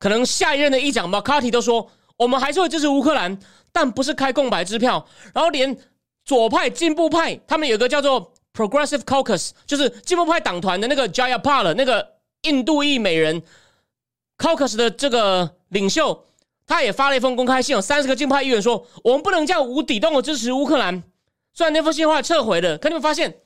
[0.00, 3.38] 可能下一任的议长马卡蒂都说，我们还是会支持乌克兰，
[3.70, 5.06] 但不是开空白支票。
[5.32, 5.78] 然后连
[6.24, 13.42] 左派、进步派，他们有个叫做。” Progressive Caucus 就是进步派党团的那个 Jayapal 那个印度裔美人
[14.38, 16.26] Caucus 的这个领袖，
[16.66, 21.02] 他也发了一封公开信，有三十个进步派议员说，我们不能这样无底洞的支持乌克兰。
[21.52, 23.40] 虽然那封信后来撤回了，可你们发现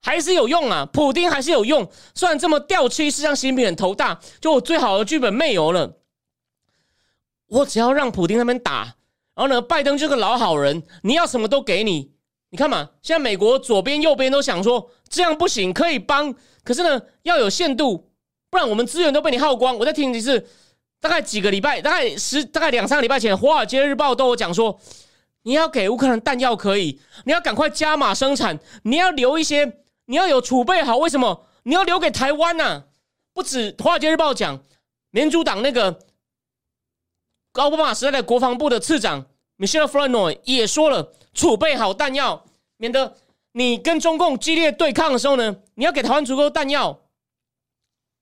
[0.00, 1.88] 还是有用啊，普丁还是有用。
[2.14, 5.96] 虽然这么掉漆，是让习近平很头大，就我最好的剧本没有了。
[7.48, 8.96] 我只要让普丁那边打，
[9.34, 12.12] 然后呢，拜登这个老好人，你要什么都给你。
[12.50, 16.34] 你看嘛，现在美国左边右边都想说这样不行，可以帮，
[16.64, 18.10] 可是呢要有限度，
[18.48, 19.76] 不然我们资源都被你耗光。
[19.76, 20.48] 我在听你是
[20.98, 24.80] 大概几个礼拜，大概十大概两三个礼拜前，《华尔街日报》都有讲说，
[25.42, 30.96] 你要给乌克兰弹药可以，你要赶快加码生产，你要留一些，你要有储备好。
[30.96, 31.46] 为什么？
[31.64, 32.84] 你要留给台湾呐？
[33.34, 34.64] 不止《华尔街日报》讲，
[35.10, 35.98] 民主党那个
[37.52, 39.26] 奥巴马时代的国防部的次长
[39.58, 41.12] Michelle Flournoy 也说了。
[41.38, 42.44] 储备好弹药，
[42.78, 43.16] 免得
[43.52, 47.00] 你跟中共激烈对抗的时候呢，你要给台湾足够弹药。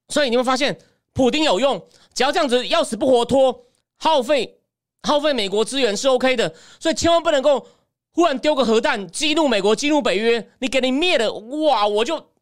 [0.08, 0.78] 所以你会发现，
[1.14, 3.64] 普丁有用，只要这样子要死不活拖，
[3.96, 4.60] 耗费
[5.02, 6.54] 耗费美国资源是 OK 的。
[6.78, 7.66] 所以千万不能够
[8.12, 11.86] 忽然丢个核弹激怒美国，激怒北约，你给你灭了，哇！
[11.86, 12.32] 我就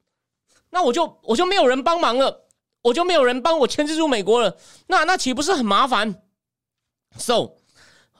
[0.70, 2.48] 那我就我就没有人帮忙了，
[2.82, 4.56] 我就没有人帮我牵制住美国了，
[4.88, 6.20] 那那岂不是很麻烦
[7.16, 7.52] ？So，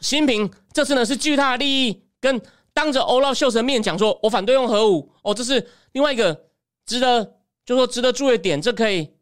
[0.01, 2.05] 新平这次呢是基于他的利益。
[2.25, 2.41] 跟
[2.73, 6.49] 当着欧拉秀神面讲说，我反对用核武哦，这是另外一个
[6.87, 9.15] 值得就说值得注意的点，这可以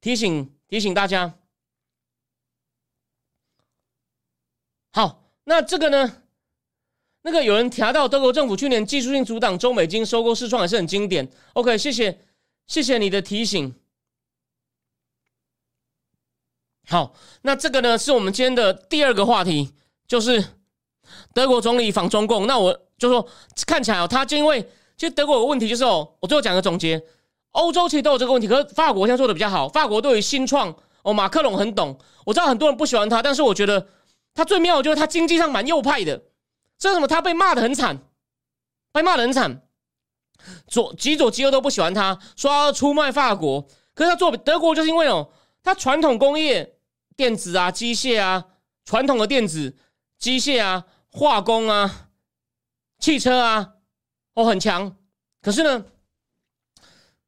[0.00, 1.38] 提醒提醒大家。
[4.90, 6.22] 好，那这个呢？
[7.20, 11.30] 那个有人提到德国政府去年技术性阻挡中美金收购视创也是很经典。
[11.52, 12.18] OK，谢谢
[12.66, 13.74] 谢谢你的提醒。
[16.88, 19.74] 好，那这个呢是我们今天的第二个话题，
[20.08, 20.55] 就是。
[21.32, 23.26] 德国总理访中共，那我就说
[23.66, 24.62] 看起来哦，他就因为
[24.96, 27.02] 其实德国有个问题，就是哦，我最后讲个总结，
[27.52, 29.68] 欧洲其实都有这个问题，可是法国现在做的比较好。
[29.68, 33.86] 法国对于新创哦，马克龙很懂，我知道很多人不喜欢他，但是我觉得
[34.34, 36.22] 他最妙的就是他经济上蛮右派的。
[36.78, 37.06] 这什么？
[37.06, 37.98] 他被骂的很惨，
[38.92, 39.62] 被骂的很惨，
[40.66, 43.66] 左极左极右都不喜欢他，说要出卖法国。
[43.94, 45.30] 可是他做德国，就是因为哦，
[45.62, 46.76] 他传统工业
[47.16, 48.44] 电子啊、机械啊，
[48.84, 49.76] 传统的电子
[50.18, 50.84] 机械啊。
[51.16, 52.10] 化工啊，
[52.98, 53.72] 汽车啊，
[54.34, 54.94] 哦很强，
[55.40, 55.86] 可是呢，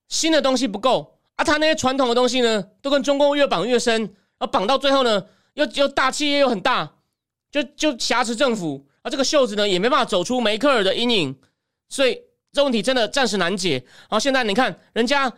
[0.08, 1.18] 新的东西不够。
[1.36, 1.42] 啊。
[1.42, 6.96] 他那些传统的东西呢，都跟中共越绑越深，而绑到最后呢，又又大企业又很大，
[7.50, 11.40] 就就挟持政府，啊这个袖子呢也没办法走出梅克尔的阴影，
[11.88, 12.20] 所以
[12.52, 13.82] 这问题真的暂时难解。
[14.00, 15.32] 然后现在你看，人家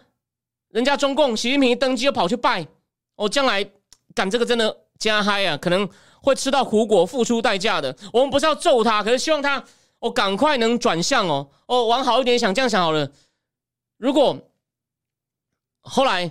[0.70, 2.66] 人家中共习近平一登基又跑去拜，
[3.14, 3.70] 哦，将来
[4.12, 5.88] 赶这个真的加嗨啊，可能
[6.22, 7.96] 会吃到苦果，付出代价的。
[8.12, 9.64] 我们不是要揍他，可是希望他
[10.00, 13.10] 哦赶快能转向哦哦往好一点想，这样想好了。
[13.96, 14.38] 如果
[15.80, 16.30] 后来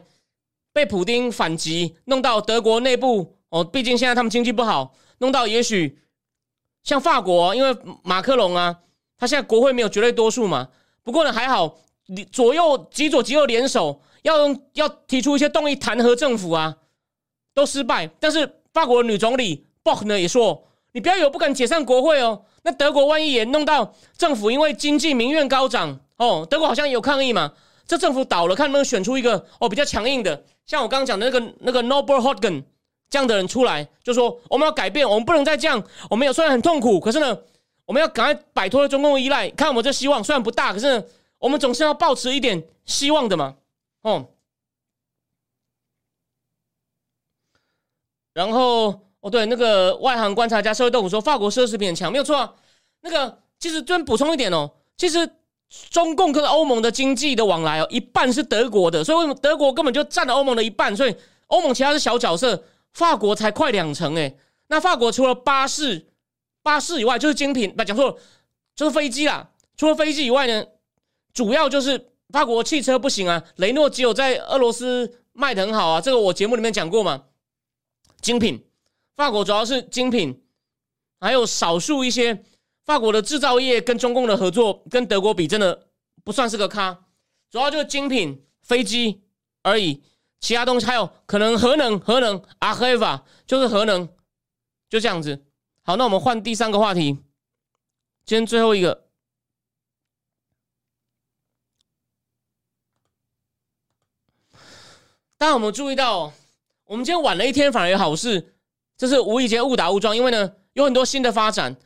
[0.71, 5.99] 被普丁反击，弄到德国内部哦，毕竟现在他们经济不好，弄到也许
[6.83, 8.79] 像法国，因为马克龙啊，
[9.17, 10.69] 他现在国会没有绝对多数嘛。
[11.03, 11.77] 不过呢，还好，
[12.31, 16.77] 左右极左极右联手，要用要提出一些动议弹劾政府啊，
[17.53, 18.07] 都失败。
[18.19, 22.45] 但是法国女总理 Bock 呢也说，你不要有不敢解散国会哦。
[22.63, 27.53] 那德国万一也弄到政府因为经济民怨高涨哦，德国好像有抗议嘛。
[27.87, 32.63] 这政府倒了，看能不能选出一个哦比较强硬的，像我刚刚讲的那个那个 Noble Hodgen
[33.09, 35.83] 这样的人出来，就说我们要改变，我们不能再这样。
[36.07, 37.35] 我们有虽然很痛苦，可是呢，
[37.85, 39.49] 我们要赶快摆脱了中共的依赖。
[39.49, 41.09] 看我们这希望虽然不大，可是
[41.39, 43.55] 我们总是要保持一点希望的嘛。
[44.03, 44.27] 哦，
[48.33, 52.53] 然后哦对，那个外行观察家社会豆腐说，法国奢侈品很强，没有错啊。
[53.01, 55.29] 那个其实这边补充一点哦，其实。
[55.91, 60.97] 中共跟欧盟的经济的往来哦，一半是德国的，所以为什么德国根本就占了欧盟的一半？
[60.97, 61.15] 所以
[61.45, 62.63] 欧盟其他是小角色，
[62.93, 64.35] 法国才快两成诶。
[64.69, 66.07] 那法国除了巴士、
[66.63, 68.17] 巴士以外，就是精品，不讲错了，
[68.75, 69.47] 就是飞机啦。
[69.77, 70.65] 除了飞机以外呢，
[71.35, 73.43] 主要就是法国汽车不行啊。
[73.57, 77.25] 雷诺只有在俄罗斯卖的很好啊，这个我节目里面讲过嘛。
[78.21, 78.59] 精品，
[79.19, 80.41] 法国主要是精品，
[81.19, 82.41] 还有少数一些。
[82.85, 85.89] 法国的制造业跟中共的合作，跟德国比，真的
[86.23, 87.05] 不算是个咖，
[87.49, 89.21] 主要就是精品飞机
[89.61, 90.01] 而已，
[90.39, 94.07] 其他东西还有可能核能，核能阿赫瓦就是核能，
[94.87, 95.45] 就这样子。
[95.81, 97.11] 好，那我们换第三个话题，
[98.23, 99.09] 今天最后一个，
[105.37, 106.31] 大家有没有注意到，
[106.85, 108.55] 我们今天晚了一天反而有好事，
[108.99, 111.77] 这是无意间误打误撞，因为呢有很多新的发展。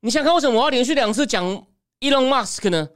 [0.00, 1.66] 你想看为什么我要连续两次讲
[2.00, 2.90] Elon Musk 呢？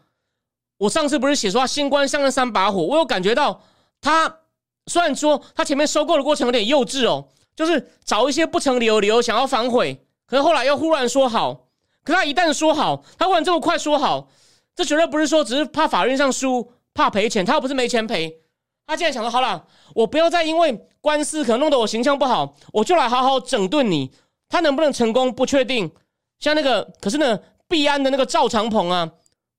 [0.77, 3.63] 我上次不是写说他新官上任三把火，我有感觉到
[4.03, 4.41] 他
[4.87, 11.69] 虽然说他前面收购的过程有点幼稚哦，就是找一些不成理由理由想要反悔，可是后来又忽然说好，
[12.03, 14.29] 可他一旦说好，他忽然这么快说好，
[14.75, 18.41] 这绝对不是说只是怕法院上输，怕赔钱，他又不是没钱赔，
[18.87, 24.11] 他竟然想说好了，我不要再因为官司可能弄得我形象不好，我就来好好整顿你，
[24.49, 25.91] 他能不能成功不确定。
[26.39, 29.11] 像那个，可是呢，币安的那个赵长鹏啊，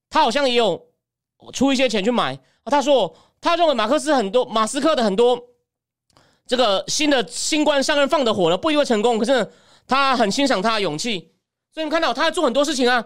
[0.09, 0.87] 他好像也有
[1.53, 2.37] 出一些钱去买。
[2.65, 5.41] 他说，他认为马克思很多马斯克的很多
[6.45, 9.17] 这个新的新官上任放的火呢，不一定会成功。
[9.17, 9.51] 可是
[9.87, 11.31] 他很欣赏他的勇气，
[11.73, 13.05] 所以你看到他在做很多事情啊。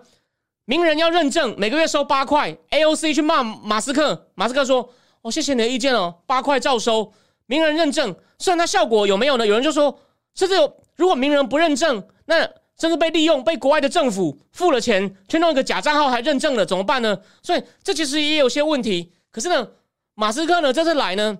[0.65, 2.55] 名人要认证，每个月收八块。
[2.69, 4.87] AOC 去骂马斯克，马斯克说
[5.21, 7.13] ：“哦，谢谢你的意见哦，八块照收。”
[7.47, 9.47] 名人认证，虽然它效果有没有呢？
[9.47, 9.99] 有人就说，
[10.35, 12.49] 甚至有如果名人不认证，那。
[12.79, 17.21] 甚至被利用，被国外的政府付了钱去弄一个假账号，还认证了，怎么办呢？
[17.43, 19.11] 所以这其实也有些问题。
[19.31, 19.71] 可是呢，
[20.13, 21.39] 马斯克呢这次来呢，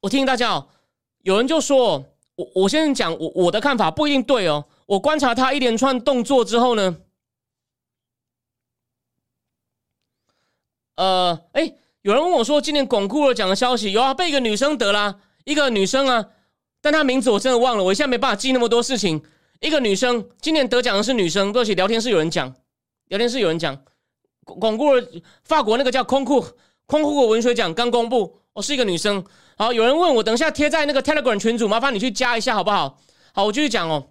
[0.00, 0.68] 我提醒大家哦，
[1.22, 2.04] 有人就说，
[2.36, 4.64] 我我先讲我我的看法不一定对哦。
[4.86, 6.96] 我观察他一连串动作之后呢，
[10.94, 16.26] 呃，哎，有人问我说，今年巩固了讲的消息有啊，被一个女生得啦，一个女生啊，
[16.80, 19.22] 但她名字我真的忘了，我现在没办法记那么多事情。
[19.60, 22.54] 一个女生今年得奖的是女生，对不起聊天室有人讲，
[23.08, 23.76] 聊天室有人讲，
[24.44, 25.04] 巩固了
[25.42, 26.46] 法国那个叫空库
[26.86, 29.24] 空库文学奖刚公布，哦，是一个女生。
[29.56, 33.00] 好，有人问我，等一下贴在那个 Telegram 群组，麻烦你去加一下好不好？
[33.34, 34.10] 好，我继续讲哦。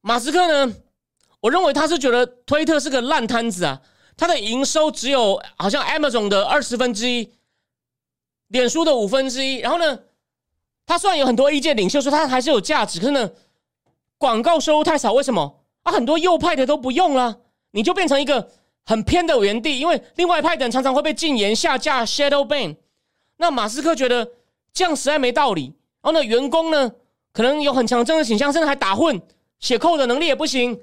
[0.00, 0.74] 马斯克呢，
[1.40, 3.82] 我认为他是觉得推特是个烂摊子啊，
[4.22, 7.32] 他的营收只有好像 Amazon 的二十分之一，
[8.46, 9.56] 脸书的五分之一。
[9.56, 9.98] 然后呢，
[10.86, 13.28] 他虽然有很多意见领袖说他还是有价值，可是呢。
[14.18, 15.90] 广告收入太少，为什么啊？
[15.90, 17.40] 很多右派的都不用了，
[17.72, 18.52] 你就变成一个
[18.84, 22.76] 很偏的原地，因为另外派的人常常会被禁言下架 shadow ban。
[23.38, 24.30] 那马斯克觉得
[24.72, 25.74] 这样实在没道理。
[26.00, 26.92] 然后呢，员工呢
[27.32, 29.20] 可能有很强政治倾向，甚至还打混，
[29.58, 30.80] 写扣的能力也不行，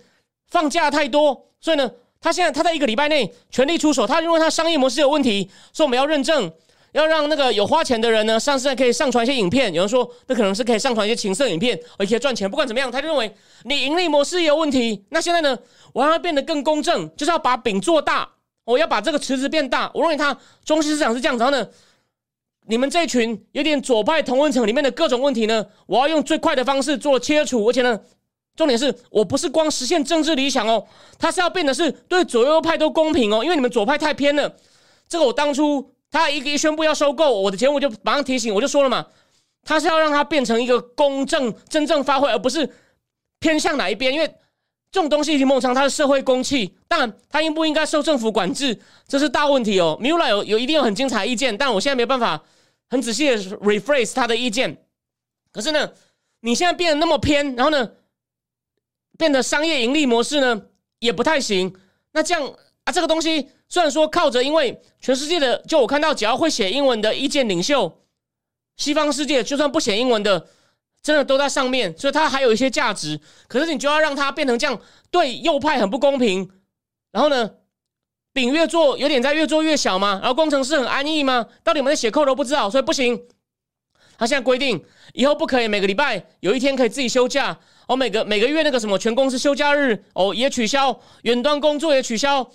[0.47, 1.89] 放假太多，所以呢，
[2.21, 6.51] 他现在他在一个礼拜内全力出手，他认为他商业模式有问题，说我们要认证。
[6.91, 9.71] 要让那个有花钱的人呢，上市可以上传一些影片。
[9.71, 12.49] 有人说，那可能是可以上传一些情色影片，而且赚钱。
[12.49, 13.31] 不管怎么样，他就认为
[13.65, 15.05] 你盈利模式也有问题。
[15.09, 15.55] 那现在呢，
[15.93, 18.27] 我让它变得更公正，就是要把饼做大，
[18.65, 19.91] 我要把这个池子变大。
[19.93, 21.43] 我认为他中心思想是这样子。
[21.43, 21.69] 然后呢，
[22.65, 27.99] 你们这群有点左派同温层里面的各种问题呢，我要用最快的方式做切除，而且呢，
[28.55, 30.85] 重点是我不是光实现政治理想哦，
[31.17, 34.53] 它是要变得是对左右派都公平哦，因为你们左派太偏了。
[35.07, 39.05] 这个我当初他一一宣布要收购我的节目，就马上提醒，我就说了嘛，
[39.63, 42.69] 他是要让它变成一个公正、真正发挥，而不是
[43.39, 44.27] 偏向哪一边，因为
[44.91, 49.97] 这种东西，某种程度它是社会公器，当然它应不应该受政府管制，这是大问题哦。
[50.01, 52.43] 米拉有有一定有很精彩意见，但我现在没办法。
[52.91, 54.75] 很仔细的 rephrase 他的意见，
[55.51, 55.91] 可是呢，
[56.39, 57.87] 你现在变得那么偏，然后呢，
[59.19, 60.61] 变得商业盈利模式呢
[60.99, 61.75] 也不太行。
[62.13, 62.41] 那这样
[62.85, 67.99] 啊，这个东西虽然说靠着，因为全世界的，就我看到只要会写英文的意见领袖，
[68.77, 70.47] 西方世界就算不写英文的，
[71.03, 73.19] 真的都在上面，所以它还有一些价值。
[73.49, 74.79] 可是你就要让它变成这样，
[75.11, 76.49] 对右派很不公平。
[77.11, 77.51] 然后呢？
[78.31, 80.19] 饼越做有点在越做越小吗？
[80.21, 81.47] 然后工程师很安逸吗？
[81.63, 83.19] 到底我们在写扣都不知道，所以不行。
[84.19, 84.81] 他现在规定
[85.13, 87.59] 以后不可以每个礼拜有一天可以自己休假，
[87.89, 92.47] 哦，每个每个月那个什么全公司休假日哦也取消，远端工作也取消。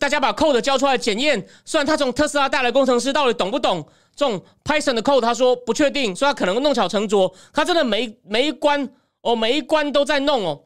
[0.00, 3.86] 大家把 code 交出来检验，虽然他从特斯拉带来工程师到底懂不懂
[4.16, 7.32] 这种 Python 的 code，他说不确定，说他可能弄巧成拙。
[7.52, 10.64] 他真的每每一关哦每一关都在弄哦，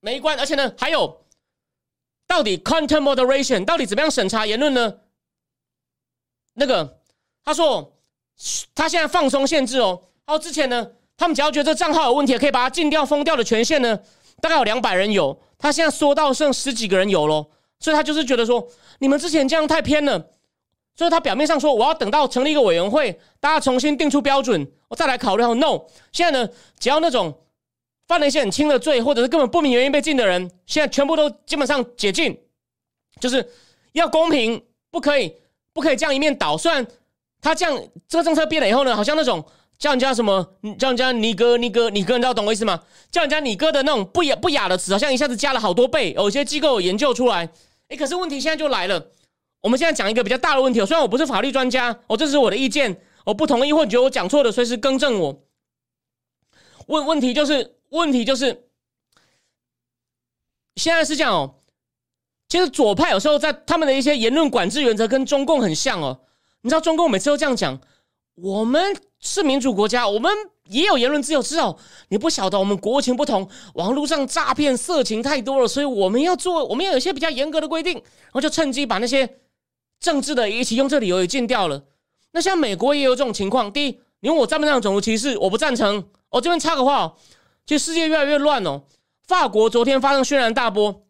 [0.00, 1.24] 每一关，而且呢还有。
[2.26, 4.94] 到底 content moderation 到底怎么样审查言论呢？
[6.54, 7.00] 那个
[7.44, 7.98] 他说
[8.74, 10.04] 他现在放松限制哦。
[10.24, 13.98] 然后之前呢，他们只要觉得这账号有问题，可以把它禁掉、封掉的权限呢，
[14.40, 15.40] 大概有两百人有。
[15.58, 17.50] 他现在缩到剩十几个人有咯。
[17.80, 18.66] 所以他就是觉得说
[18.98, 20.30] 你们之前这样太偏了。
[20.96, 25.42] 所以他表面上说我要等到成立一个委员会，大家重新定出标准，我再来考虑。
[25.42, 26.48] 后 No，现在呢，
[26.78, 27.40] 只要那种。
[28.06, 32.38] 犯了一些很轻的罪，或者是根本不明原因被禁的人，现在全部都基本上解禁，
[33.18, 33.50] 就是
[33.92, 35.34] 要公平，不可以
[35.72, 36.54] 不可以这样一面倒。
[36.54, 36.86] 虽然
[37.40, 39.42] 他这样这个政策变了以后呢，好像那种
[39.84, 42.82] 叫人家什么叫人家你哥你哥你哥，你知道懂我意思吗？
[43.10, 46.14] 叫人家你哥的那种不雅不雅的词，好像一下子加了好多倍。
[46.14, 47.46] 有些机构有研究出来，
[47.88, 49.10] 哎，可是问题现在就来了。
[49.60, 55.42] 我们现在讲一个比较大的问题，虽然我不是法律专家，哦，这是我的意见，我不同意或者觉得我讲错的，随时更正我。
[56.86, 57.74] 问问题就是。
[57.90, 58.64] 问题就是，
[60.74, 61.54] 现在是这样哦。
[62.48, 66.22] 其实左派有时候在他们的一些言论管制原则跟中共很像哦。
[66.62, 67.80] 你知道中共每次都这样讲：
[68.34, 70.30] 我们是民主国家，我们
[70.64, 71.42] 也有言论自由。
[71.42, 71.78] 知道
[72.08, 77.94] 你不晓得，我们国情不同，网络上诈骗色情太多了，所以我们要做，我们要有一些比较严格的规定。
[77.94, 79.38] 然后就趁机把那些
[80.00, 81.84] 政治的一起用这理由也禁掉了。
[82.32, 83.72] 那像美国也有这种情况。
[83.72, 85.38] 第一，你问我赞不赞成种族歧视？
[85.38, 86.08] 我不赞成。
[86.30, 87.14] 我这边插个话。
[87.66, 88.82] 其实世界越来越乱哦。
[89.26, 91.06] 法国昨天发生轩然大波。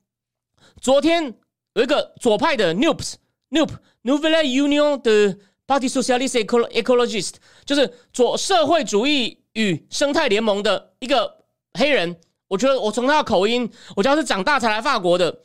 [0.80, 1.34] 昨天
[1.72, 7.34] 有一个左派的 NUP，NUP，Nouvelle Union 的 Party Socialiste Ecologist，
[7.64, 11.44] 就是左社会主义与生态联盟的一个
[11.74, 12.20] 黑人。
[12.48, 15.40] 我觉得我从他的口音，我知道是长大才来法国的。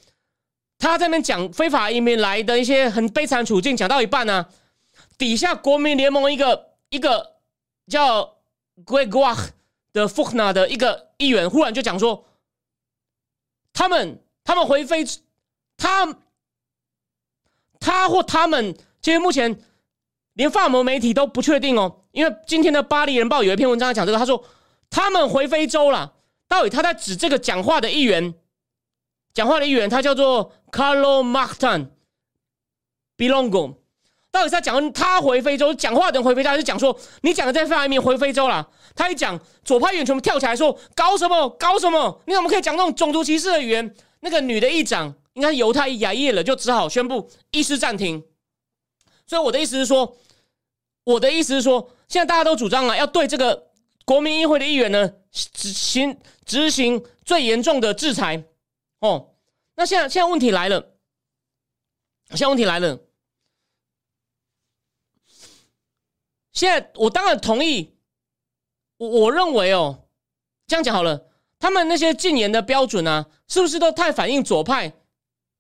[0.77, 4.45] 他在那边讲非法移民来的一些很悲惨处境，讲到一半呢，
[5.17, 7.35] 底下国民联盟一个一个
[7.87, 8.37] 叫
[8.85, 9.49] Gregoire。
[9.91, 12.23] 的福纳的一个议员忽然就讲说，
[13.73, 15.03] 他们他们回非，
[15.77, 16.15] 他
[17.79, 19.59] 他或他们，其实目前
[20.39, 24.41] 连法国媒体都不确定哦，因为今天的巴黎人报有一篇文章讲这个，他说
[24.89, 26.13] 他们回非洲了，
[26.47, 28.33] 到底他在指这个讲话的议员，
[29.33, 31.89] 讲话的议员他叫做 Carlo Martin
[33.17, 33.75] Bilongo。
[34.31, 38.65] 到底在讲他回非洲讲话的人回非洲，还是讲说你讲的这份移民回非洲了？
[38.95, 41.49] 他一讲，左派议员全部跳起来说：“搞什么？
[41.59, 42.21] 搞什么？
[42.25, 48.23] 你怎么可以讲那种种族歧视的语言？”那个女的议长应该是犹太亚裔了，就只好宣布议事暂停。
[49.27, 50.17] 所以我的意思是说，
[51.03, 53.71] 我的意思是说，现在大家都主张啊，要对这个
[54.05, 58.43] 国民议会的议员呢执行执行最严重的制裁。
[58.99, 59.35] 哦，
[59.75, 60.95] 那现在现在问题来了，
[62.29, 62.99] 现在问题来了。
[66.51, 67.95] 现在我当然同意，
[68.97, 70.09] 我我认为哦，
[70.67, 74.93] 这样讲好了，他们那些禁言的标准啊，是不是都太反映左派？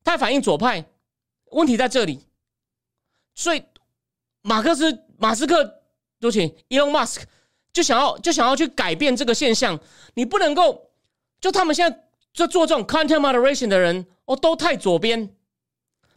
[0.03, 0.85] 太反映左派？
[1.51, 2.27] 问题在这里。
[3.35, 3.63] 所以
[4.41, 5.63] 马克思、马斯克，
[6.19, 7.21] 对不起，Elon Musk
[7.71, 9.79] 就想要就想要去改变这个现象。
[10.15, 10.89] 你不能够
[11.39, 12.03] 就他们现在
[12.33, 15.29] 就做这种 content moderation 的人哦，都太左边。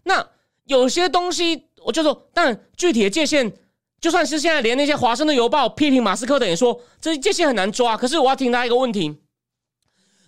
[0.05, 0.26] 那
[0.64, 3.53] 有些东西，我就说，但具体的界限。
[4.00, 7.96] 就算是现在，连那些《华盛顿邮报》批评马斯克的也说，这界限很难抓。
[7.96, 9.16] 可是我要提他一个问题：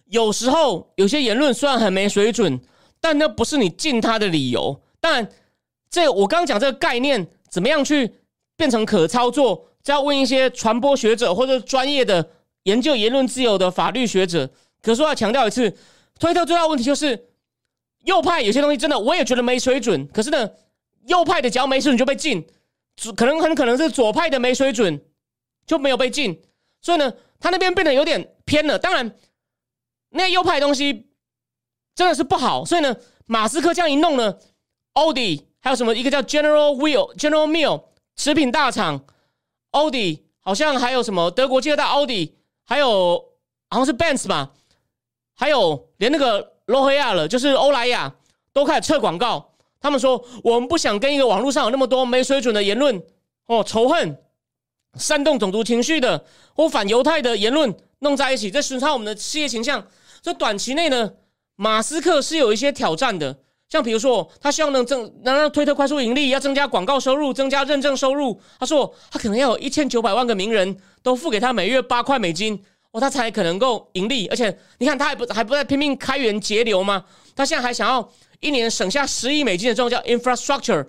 [0.04, 2.60] 有时候有些言论虽然很没水准，
[3.00, 4.80] 但那不是你禁他的理由。
[5.00, 5.28] 但，
[5.90, 8.14] 这我刚讲这个概念，怎么样去
[8.56, 12.30] 变成可操作，只要问一些传播学者或者专业的
[12.64, 14.50] 研究言论自由的法律学者。
[14.82, 15.76] 可是我要强调一次，
[16.18, 17.28] 推特最大问题就是
[18.04, 20.06] 右派有些东西真的我也觉得没水准。
[20.08, 20.50] 可是呢，
[21.06, 22.46] 右派的只要没水准就被禁，
[23.16, 25.02] 可能很可能是左派的没水准
[25.66, 26.40] 就没有被禁。
[26.80, 28.78] 所以呢，他那边变得有点偏了。
[28.78, 29.16] 当然，
[30.10, 31.08] 那右派东西
[31.94, 32.64] 真的是不好。
[32.64, 32.94] 所以呢，
[33.26, 34.36] 马斯克这样一弄呢，
[34.92, 37.84] 奥迪还有什么一个叫 General Will General Mill
[38.16, 39.04] 食品大厂，
[39.72, 43.22] 奥迪好像还有什么德国第二大奥迪，还有
[43.68, 44.52] 好像是 Benz 吧。
[45.34, 48.14] 还有连那个罗黑亚了，就是欧莱雅
[48.52, 49.52] 都开始撤广告。
[49.80, 53.02] 他们说我们不想跟一个网络上有那么多没水准的言论
[53.46, 54.16] 哦，仇恨、
[54.96, 59.86] 煽动种族情绪的或反犹太的言论弄在一起，这损伤我们的事业形象。
[60.22, 61.14] 所以短期内呢，
[61.56, 63.40] 马斯克是有一些挑战的。
[63.74, 68.40] 像比如说，他希望能增能让推特快速盈利，要增加广告收入，增加认证收入。
[68.60, 72.64] 他说他可能要有一千九百万个名人都付给他每月八块美金。
[72.92, 77.04] 哦，他才可能够盈利，而且你看，他还不还不在拼命开源节流吗？
[77.34, 78.08] 他现在还想要
[78.38, 80.86] 一年省下十亿美金的这种叫 infrastructure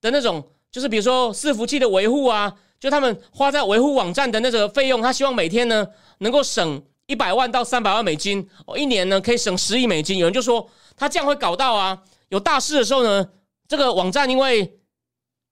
[0.00, 5.84] 的那种，就是比如说伺服器的维护啊，就他们花在维护网站的那个费用，他希望每天呢
[6.18, 10.18] 能够省一百万到三百万美金，哦，一年呢可以省十亿美金。
[10.18, 10.64] 有人就说
[10.96, 11.98] 他这样会搞到啊，
[12.28, 13.28] 有大事的时候呢，
[13.66, 14.78] 这个网站因为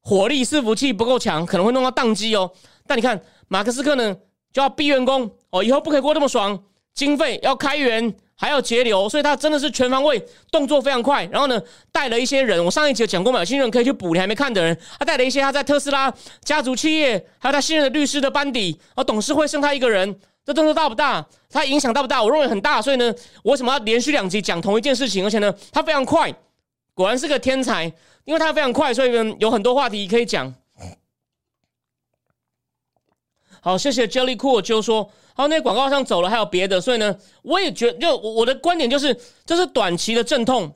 [0.02, 2.50] 火力伺服器不够强，可能会弄到宕机哦。
[2.86, 4.16] 但你看马克思克呢？
[4.52, 6.58] 就要逼员工哦，以后不可以过这么爽，
[6.94, 11.26] 经费要开源，还要节流，所以他真的是全方位动作非常快。
[11.26, 11.60] 然后呢，
[11.92, 16.10] 带了一些人，我上一集讲过嘛，有新人可以去补，你还没看的人，他带了一些他在特斯拉
[16.42, 21.26] 家族企业，还有他信任的律师的班底，哦，董事会剩他一个人，这动作大不大？
[21.50, 22.22] 他影响大不大？
[22.22, 22.80] 我认为很大。
[22.80, 23.12] 所以呢，
[23.42, 25.22] 我为什么要连续两集讲同一件事情？
[25.22, 26.34] 而且呢，他非常快，
[26.96, 27.84] 果然是个天才，
[28.24, 30.54] 因为他非常快，所以呢，有很多话题可以讲。
[33.60, 40.74] 好，谢谢 Jelly Cool 就说，好，那广告上走了，还有别的，所以呢，我也觉就我的观点就是，这是短期的阵痛，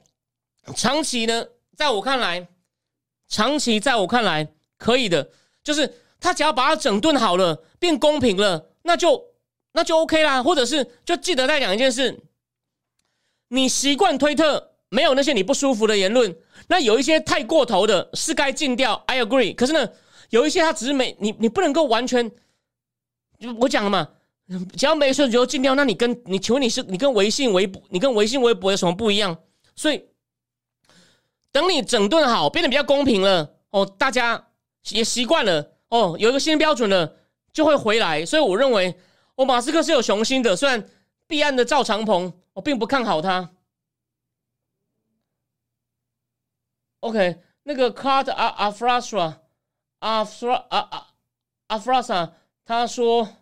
[0.76, 2.46] 长期呢，在我看来，
[3.26, 4.46] 长期在我看来
[4.76, 5.30] 可以的，
[5.64, 9.24] 就是他只要把它整顿好了，变公平了，那就
[9.72, 12.20] 那就 OK 啦，或者是就记得再讲一件事，
[13.48, 16.36] 你习惯推特没有那些你不舒服的言论，
[16.68, 19.88] 那有一些太过头的，是该禁掉，I agree，可是呢，
[20.30, 22.30] 有一些他只是没你，你不能够完全。
[23.59, 24.09] 我讲了嘛，
[24.76, 25.74] 只要没事就禁掉。
[25.74, 29.38] 那你跟你，请问你是你跟微信、微博，你跟微信、微博有什么不一样？
[29.74, 30.05] 所以
[31.51, 34.49] 等你整顿好，变得比较公平了哦，大家
[34.91, 37.16] 也习惯了哦，有一个新标准了，
[37.53, 38.26] 就会回来。
[38.26, 38.95] 所以我认为，
[39.36, 40.55] 我马斯克是有雄心的。
[40.55, 40.84] 虽然
[41.26, 43.49] 币安的赵长鹏，我并不看好他。
[47.01, 49.16] OK，那个 Card 阿阿弗拉斯
[50.01, 51.07] 阿弗拉阿阿
[51.68, 52.34] 阿弗拉萨。
[52.64, 53.36] 他说：“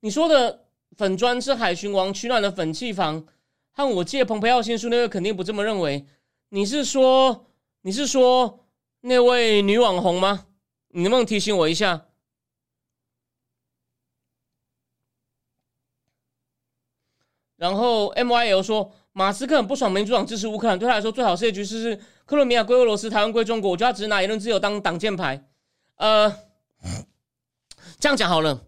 [0.00, 0.66] 你说的
[0.96, 3.26] 粉砖是海巡王取暖的粉气房，
[3.70, 6.06] 和我借蓬佩奥新书那位肯定不这么认为。
[6.48, 7.46] 你是说
[7.82, 8.66] 你是说
[9.02, 10.46] 那位女网红吗？
[10.88, 12.06] 你能不能提醒我一下？”
[17.56, 23.70] 然后 M Y L 说：“马斯克很不爽民主党支持乌克兰，对他来说最好世界局势是克罗米亚归俄罗斯，台湾归中国。
[23.70, 25.44] 我觉得他只是拿言论自由当挡箭牌。”
[25.96, 26.34] 呃。
[28.00, 28.62] 这样讲好了，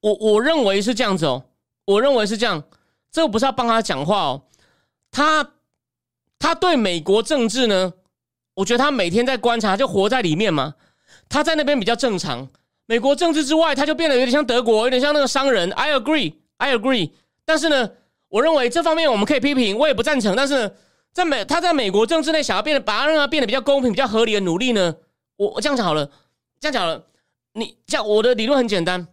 [0.00, 1.42] 我我认为是这样子哦，
[1.84, 2.62] 我认为是这样，
[3.10, 4.42] 这个不是要帮他讲话哦，
[5.10, 5.54] 他
[6.38, 7.92] 他对美国政治呢，
[8.54, 10.76] 我觉得他每天在观察，就活在里面嘛，
[11.28, 12.48] 他在那边比较正常。
[12.86, 15.68] 美国政治之外，他就变得有点像德国，有点像那个商人。
[15.72, 17.10] I agree, I agree。
[17.44, 17.90] 但是呢，
[18.32, 20.34] 我认为这方面我们可以批评，我也不赞成。
[20.34, 20.74] 但是
[21.12, 24.94] 在美他在美国政治内想要变得把它让它变得比较公平、比较合理的努力呢，
[25.36, 26.08] 我我这样讲好了，
[26.58, 27.04] 这样讲了。
[27.52, 29.06] 你这样我的理论很简单，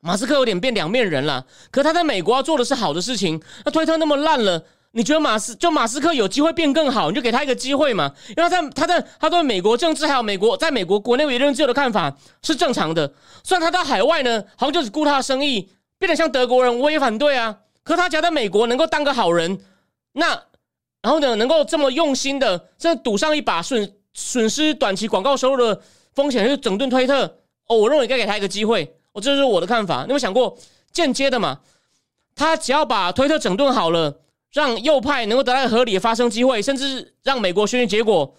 [0.00, 1.44] 马斯克有点变两面人了。
[1.70, 8.10] 可他在美国要做的是好的事情，那推特那么烂了，你觉得马斯就马斯克有机会变更好，你就给他一个机会嘛？
[8.34, 13.12] 因为他在他在他对美国政治还有美国在美国国内言论自由的看法是正常的。
[13.44, 15.68] 虽然他到海外呢，好像就只顾他的生意，
[15.98, 17.58] 变得像德国人，我也反对啊。
[17.90, 19.60] 可他假在美国能够当个好人，
[20.12, 20.28] 那
[21.02, 25.82] 然后呢，能够这么用心的，这赌上一把损损失短期广告收入的
[26.14, 27.38] 风险，就整顿推特。
[27.66, 30.04] 哦，我认为该给他一个机会，我这是我的看法。
[30.06, 30.56] 你有想过
[30.92, 31.60] 间接的嘛？
[32.34, 34.20] 他只要把推特整顿好了，
[34.52, 38.36] 让右派能够得到合理的发声机会，甚至让美国选举结果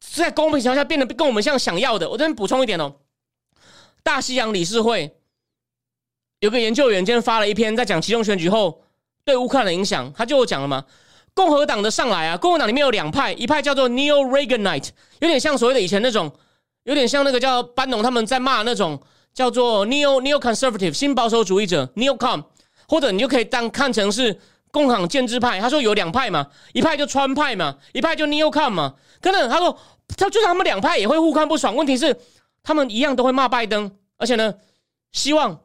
[0.00, 2.08] 在公平情况下变得跟我们像想要的。
[2.08, 2.96] 我这边补充一点哦，
[4.02, 5.16] 大西洋理事会
[6.40, 8.82] 有个研究员今天发了一篇在讲其中选举后
[9.24, 10.84] 对乌克兰的影响，他就讲了嘛，
[11.34, 14.88] 共和党的上来啊，共和党里面有两派，一派叫做 Neo Reaganite，
[15.20, 16.32] 有点像所谓的以前那种。
[16.84, 18.98] 有点像那个叫班农他们在骂那种
[19.34, 22.42] 叫做 neo neo conservative 新保守主义者 neocon，
[22.88, 25.60] 或者你就可以当看成是共党建制派。
[25.60, 28.94] 他说有两派嘛，一派就川派嘛，一派就 neocon 嘛。
[29.20, 29.78] 可能他说
[30.16, 31.76] 他就算他们两派也会互看不爽。
[31.76, 32.16] 问题是
[32.62, 34.54] 他们一样都会骂拜登，而且呢，
[35.12, 35.60] 希望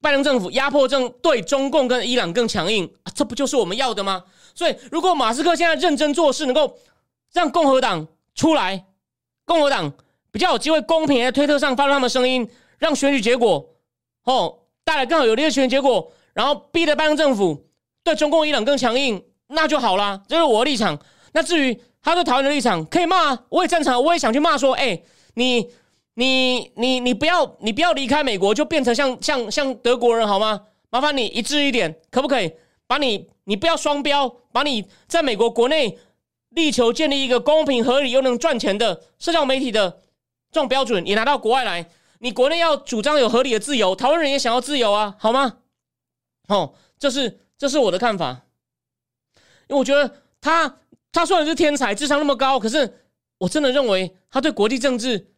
[0.00, 2.90] 拜登政府压迫症对中共跟伊朗更强硬。
[3.14, 4.22] 这不就是我们要的吗？
[4.54, 6.78] 所以如果马斯克现在认真做事，能够
[7.32, 8.86] 让共和党出来。
[9.44, 9.92] 共和党
[10.30, 13.64] 比较有机会公平在推特上发出他们声音，让选举结果
[14.24, 17.66] 哦带来更好有利的选举结果，然后逼得拜登政府
[18.02, 20.20] 对中共伊朗更强硬，那就好啦。
[20.28, 20.98] 这是我的立场。
[21.32, 25.00] 那至于他对台湾的立场，可以骂，我也赞成，我也想去骂说，哎，
[25.34, 25.70] 你
[26.16, 30.66] 你你你不要你不要离开美国，就变成像像像德国人好吗？
[30.90, 32.52] 麻烦你一致一点，可不可以？
[32.86, 35.98] 把你你不要双标，把你在美国国内。
[36.50, 40.00] 力求建立一个公平、合理又能赚钱的社交媒体的
[40.50, 41.90] 这种标准，也拿到国外来。
[42.20, 45.58] 你国内要主张有合理的自由，台湾人也想要自由啊，好吗？
[46.48, 48.46] 哦，这是这是我的看法。
[49.68, 50.78] 因为我觉得他
[51.12, 53.04] 他虽然是天才，智商那么高，可是
[53.36, 55.34] 我真的认为他对国际政治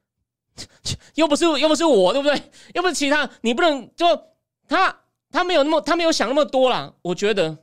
[1.15, 2.43] 又不是又不是我，对不对？
[2.75, 4.07] 又不是其他，你不能就
[4.69, 4.95] 他
[5.31, 7.57] 他没有那么他没有想那么多啦，我觉得。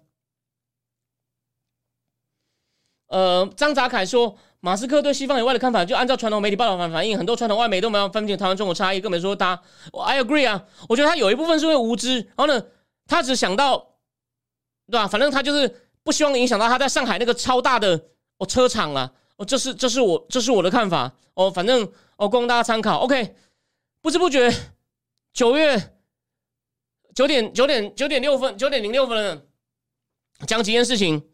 [3.08, 9.62] 呃，张泽凯说，马斯克对西方以外的看法，就按照传统媒体报道反反映，很多传统外媒都没有分清台湾中国差异，更别说他。
[9.93, 12.66] I agree 啊，我觉得他有一部分是因为无知，然后呢，
[13.06, 13.78] 他只想到，
[14.88, 15.08] 对吧？
[15.08, 17.96] 反正他就是不希望影响到他在上海那个超大的
[18.39, 19.14] 哦车厂了。
[19.38, 21.14] 哦，这是这是我这是我的看法。
[21.36, 21.88] 哦，反正
[22.18, 22.99] 哦供大家参考。
[22.99, 23.36] OK，
[24.01, 24.53] 不知不觉
[25.34, 25.95] 九月
[27.13, 29.41] 九点九点九点六分九点零六分了，
[30.47, 31.30] 讲几件事情。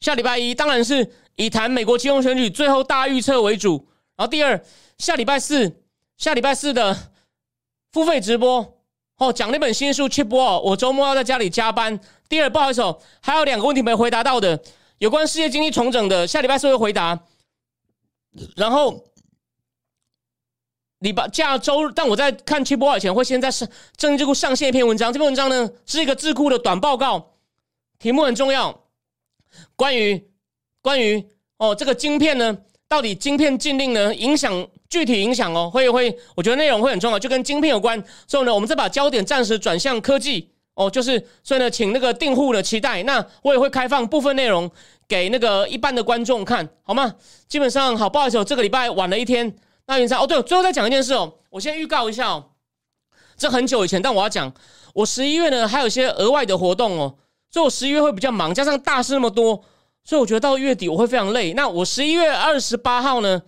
[0.00, 1.12] 下礼拜一当然是。
[1.38, 4.58] 以谈美国金融选举最后大预测为主，然后第二
[4.96, 5.82] 下礼拜四
[6.16, 7.12] 下礼拜四的
[7.92, 8.80] 付费直播
[9.18, 12.00] 哦，讲那本新书《Chip Wall》，我周末要在家里加班。
[12.26, 14.58] 第二不好意思哦，还有两个问题没回答到的，
[14.96, 17.20] 有关世界经济重整的，下礼拜四会回答。
[18.56, 19.04] 然后
[21.06, 27.34] 礼拜下周，但我在看《Chip Wall》以前，会先在上政治智库上线一篇文章，这篇文章呢是一个智库的短报告，
[27.98, 28.82] 题目很重要，
[29.76, 30.28] 关于。
[30.82, 31.26] 关于
[31.58, 38.00] 哦，这个晶片呢，到底晶片禁令呢，影响具体影响哦，会会，我觉得内容会很重要，就跟晶片有关。
[38.28, 43.02] 所以呢，我们再把焦点暂时转向科技哦，就是所以呢，请那个订户的期待。
[43.02, 44.70] 那我也会开放部分内容
[45.08, 47.12] 给那个一般的观众看好吗？
[47.48, 49.52] 基本上好，不好意思，这个礼拜晚了一天。
[49.86, 52.52] 那云山哦，对，最后再讲一件事哦，我先预告一下哦，
[53.36, 54.52] 这很久以前，但我要讲，
[54.94, 57.18] 我十一月呢还有一些额外的活动哦，
[57.50, 59.64] 所以我十一月会比较忙，加上大事那么多。
[60.08, 61.52] 所以我觉得到月底我会非常累。
[61.54, 63.42] 那我十一月二十八号呢，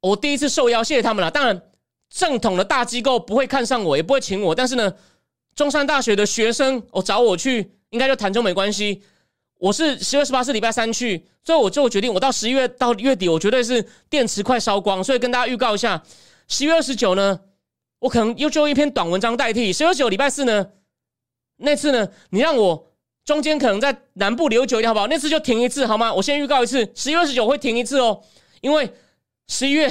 [0.00, 1.30] 我第一次受邀，谢谢他们了。
[1.30, 1.62] 当然，
[2.08, 4.52] 正统的大机构不会看上我，也不会请我。
[4.52, 4.92] 但是呢，
[5.54, 9.04] 中山大学的学生，我找我去，应该就谈中没关系。
[9.60, 15.04] 我是十月十八是礼拜三去，所以我最后决定，我到十一月到月底，我绝对是电池快烧光。
[15.04, 16.02] 所以跟大家预告一下，
[16.48, 17.38] 十月二十九呢，
[18.00, 19.72] 我可能又就一篇短文章代替。
[19.72, 20.66] 十月九礼拜四呢，
[21.58, 22.86] 那次呢，你让我。
[23.22, 25.06] 中间可能在南部留久一点，好不好？
[25.06, 26.12] 那次就停一次，好吗？
[26.12, 28.18] 我先预告一次，十一月二十九会停一次哦，
[28.60, 28.90] 因为
[29.46, 29.88] 十一月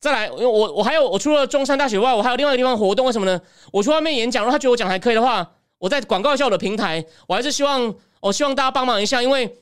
[0.00, 3.06] 再来，因为我我还有我除了中山大学外，我还有另外一个地方活动。
[3.06, 3.40] 为什么呢？
[3.70, 5.48] 我去外面演讲，如果他觉得我讲还可以的话，
[5.78, 7.04] 我在广告一下我的平台。
[7.28, 9.56] 我还是希望，我希望大家帮忙一下，因为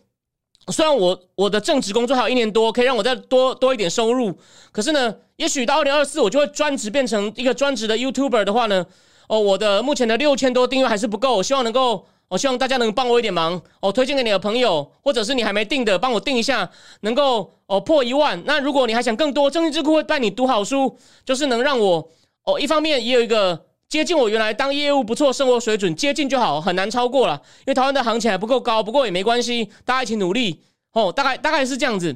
[0.68, 4.36] 虽然我我的正职工作还有一年多，可以让我再多多一点收入，
[4.70, 8.84] 可是呢，也许到二零二四我就会专职变成一个专职的 YouTuber 的话呢，
[9.28, 12.06] 哦，我的目前的六千多订阅还是不够，我希望能够。
[12.30, 16.70] 我希望大家能帮我一点忙，哦，推荐给你的朋友，或者是你还没订的，帮我订一下，
[17.00, 18.42] 能够哦破一万。
[18.44, 20.94] 那如果你还想更多，正义智库会带你读好书，
[21.24, 22.06] 就是能让我
[22.44, 23.58] 哦，一方面也有一个
[23.88, 30.60] 接近我原来当业务不错生活水准，接近就好，很难超过了，因为台湾的行情还不够高，不过也没关系，大家一起努力
[30.92, 32.14] 哦，大概大概是这样子。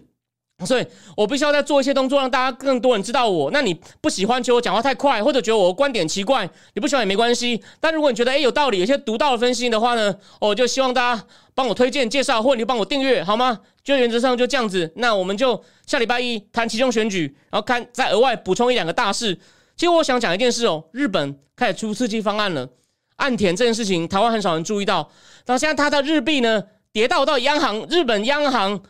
[0.67, 0.87] 所以
[1.17, 3.51] 我必须要再做一些动作，让大家更多人知道我。
[3.51, 7.61] 那你不喜欢觉得我讲话太快，或者觉得我的观点奇怪，你不喜欢也没关系。
[7.81, 11.25] 但如果你觉得诶有道理，有些独到的分析的话呢，我就希望大家
[11.55, 13.59] 帮我推荐、介绍，或者你帮我订阅，好吗？
[13.83, 14.93] 就原则上就这样子。
[14.97, 19.37] 那我们就下礼拜一谈其中选举，然后看再额外补充一两个大事。
[19.77, 22.69] 其实我想讲一件事哦，日本开始出刺激方案了，
[23.17, 25.11] 岸田这件事情台湾很少人注意到。
[25.47, 26.63] 那现在他的日币呢
[26.93, 28.83] 跌到到央行日本央行。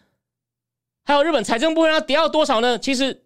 [1.04, 2.78] 还有日本财政部让它跌到多少呢？
[2.78, 3.12] 其实《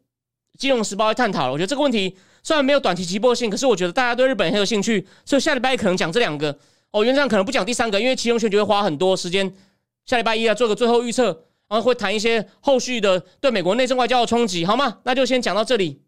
[0.58, 1.52] 金融时报》会探讨了。
[1.52, 6.58] 我觉得这个问题虽然没有短期急迫性，可是我觉得大家对日本很有兴趣，所以下礼拜可能讲这两个。
[6.92, 9.54] 哦，原则上可能不讲第三个，因为其中选举会花很多时间。
[10.06, 11.26] 下礼拜一啊，做个最后预测。
[11.68, 15.00] 然后会谈一些后续的对美国内政外交的冲击，好吗？
[15.04, 16.00] 那就先讲到这里。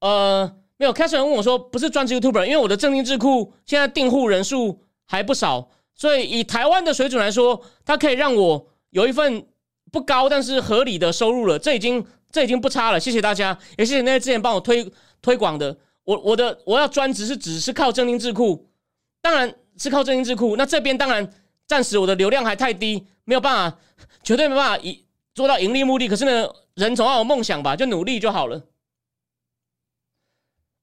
[0.00, 9.44] 呃，没有，开始人问我说，不是专职 YouTuber，因为我的正定智库现在订户人数还不少，所以以台湾的水准来说，它可以让我有一份
[9.90, 13.00] 不高但是合理的收入了，这已经这已经不差了。
[13.00, 14.88] 谢谢大家，也谢谢那些之前帮我推
[15.20, 15.76] 推广的。
[16.04, 18.68] 我我的我要专职是只是靠正定智库，
[19.20, 20.56] 当然是靠正定智库。
[20.56, 21.28] 那这边当然
[21.66, 23.78] 暂时我的流量还太低，没有办法，
[24.22, 25.04] 绝对没办法以
[25.34, 26.08] 做到盈利目的。
[26.08, 28.62] 可是呢，人总要有梦想吧，就努力就好了。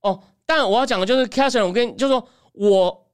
[0.05, 3.07] 哦，但我要讲的就是 Catherine，我跟你就是说我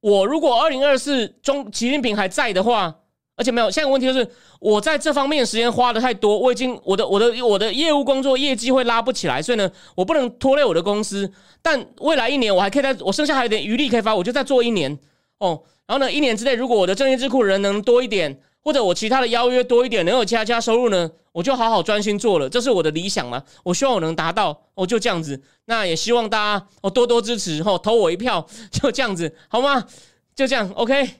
[0.00, 2.94] 我如果二零二四中习近平还在的话，
[3.34, 4.30] 而且没有，现在问题就是
[4.60, 11.28] 我在这方面时间花的太多，我已经我的我的我的业务工作业绩会拉不起来，所以呢，我不能拖累我的公司。
[11.60, 14.96] 但未来一年我还可以在我剩下还有点余力可以发，我就再做一年
[15.38, 15.60] 哦。
[15.88, 18.40] 然后呢，一年之内如果我的正业智库人能多一点。
[18.62, 23.42] 或者我其他的邀约多一点，能有加加收入呢，我就好好专心做了，这是我的理想嘛。
[23.64, 25.42] 我希望我能达到，我就这样子。
[25.64, 29.86] 那也希望大家哦多多支持，哦投我一票， 就这样子，好吗？
[30.34, 31.10] 就这样，OK。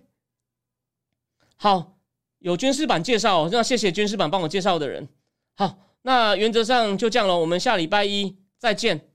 [1.56, 1.98] 好，
[2.39, 5.09] 有军事版介绍，那谢谢军事版帮我介绍的人。
[5.56, 9.09] 好，那原则上就这样了，我们下礼拜一再见，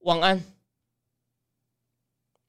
[0.00, 0.57] 晚安。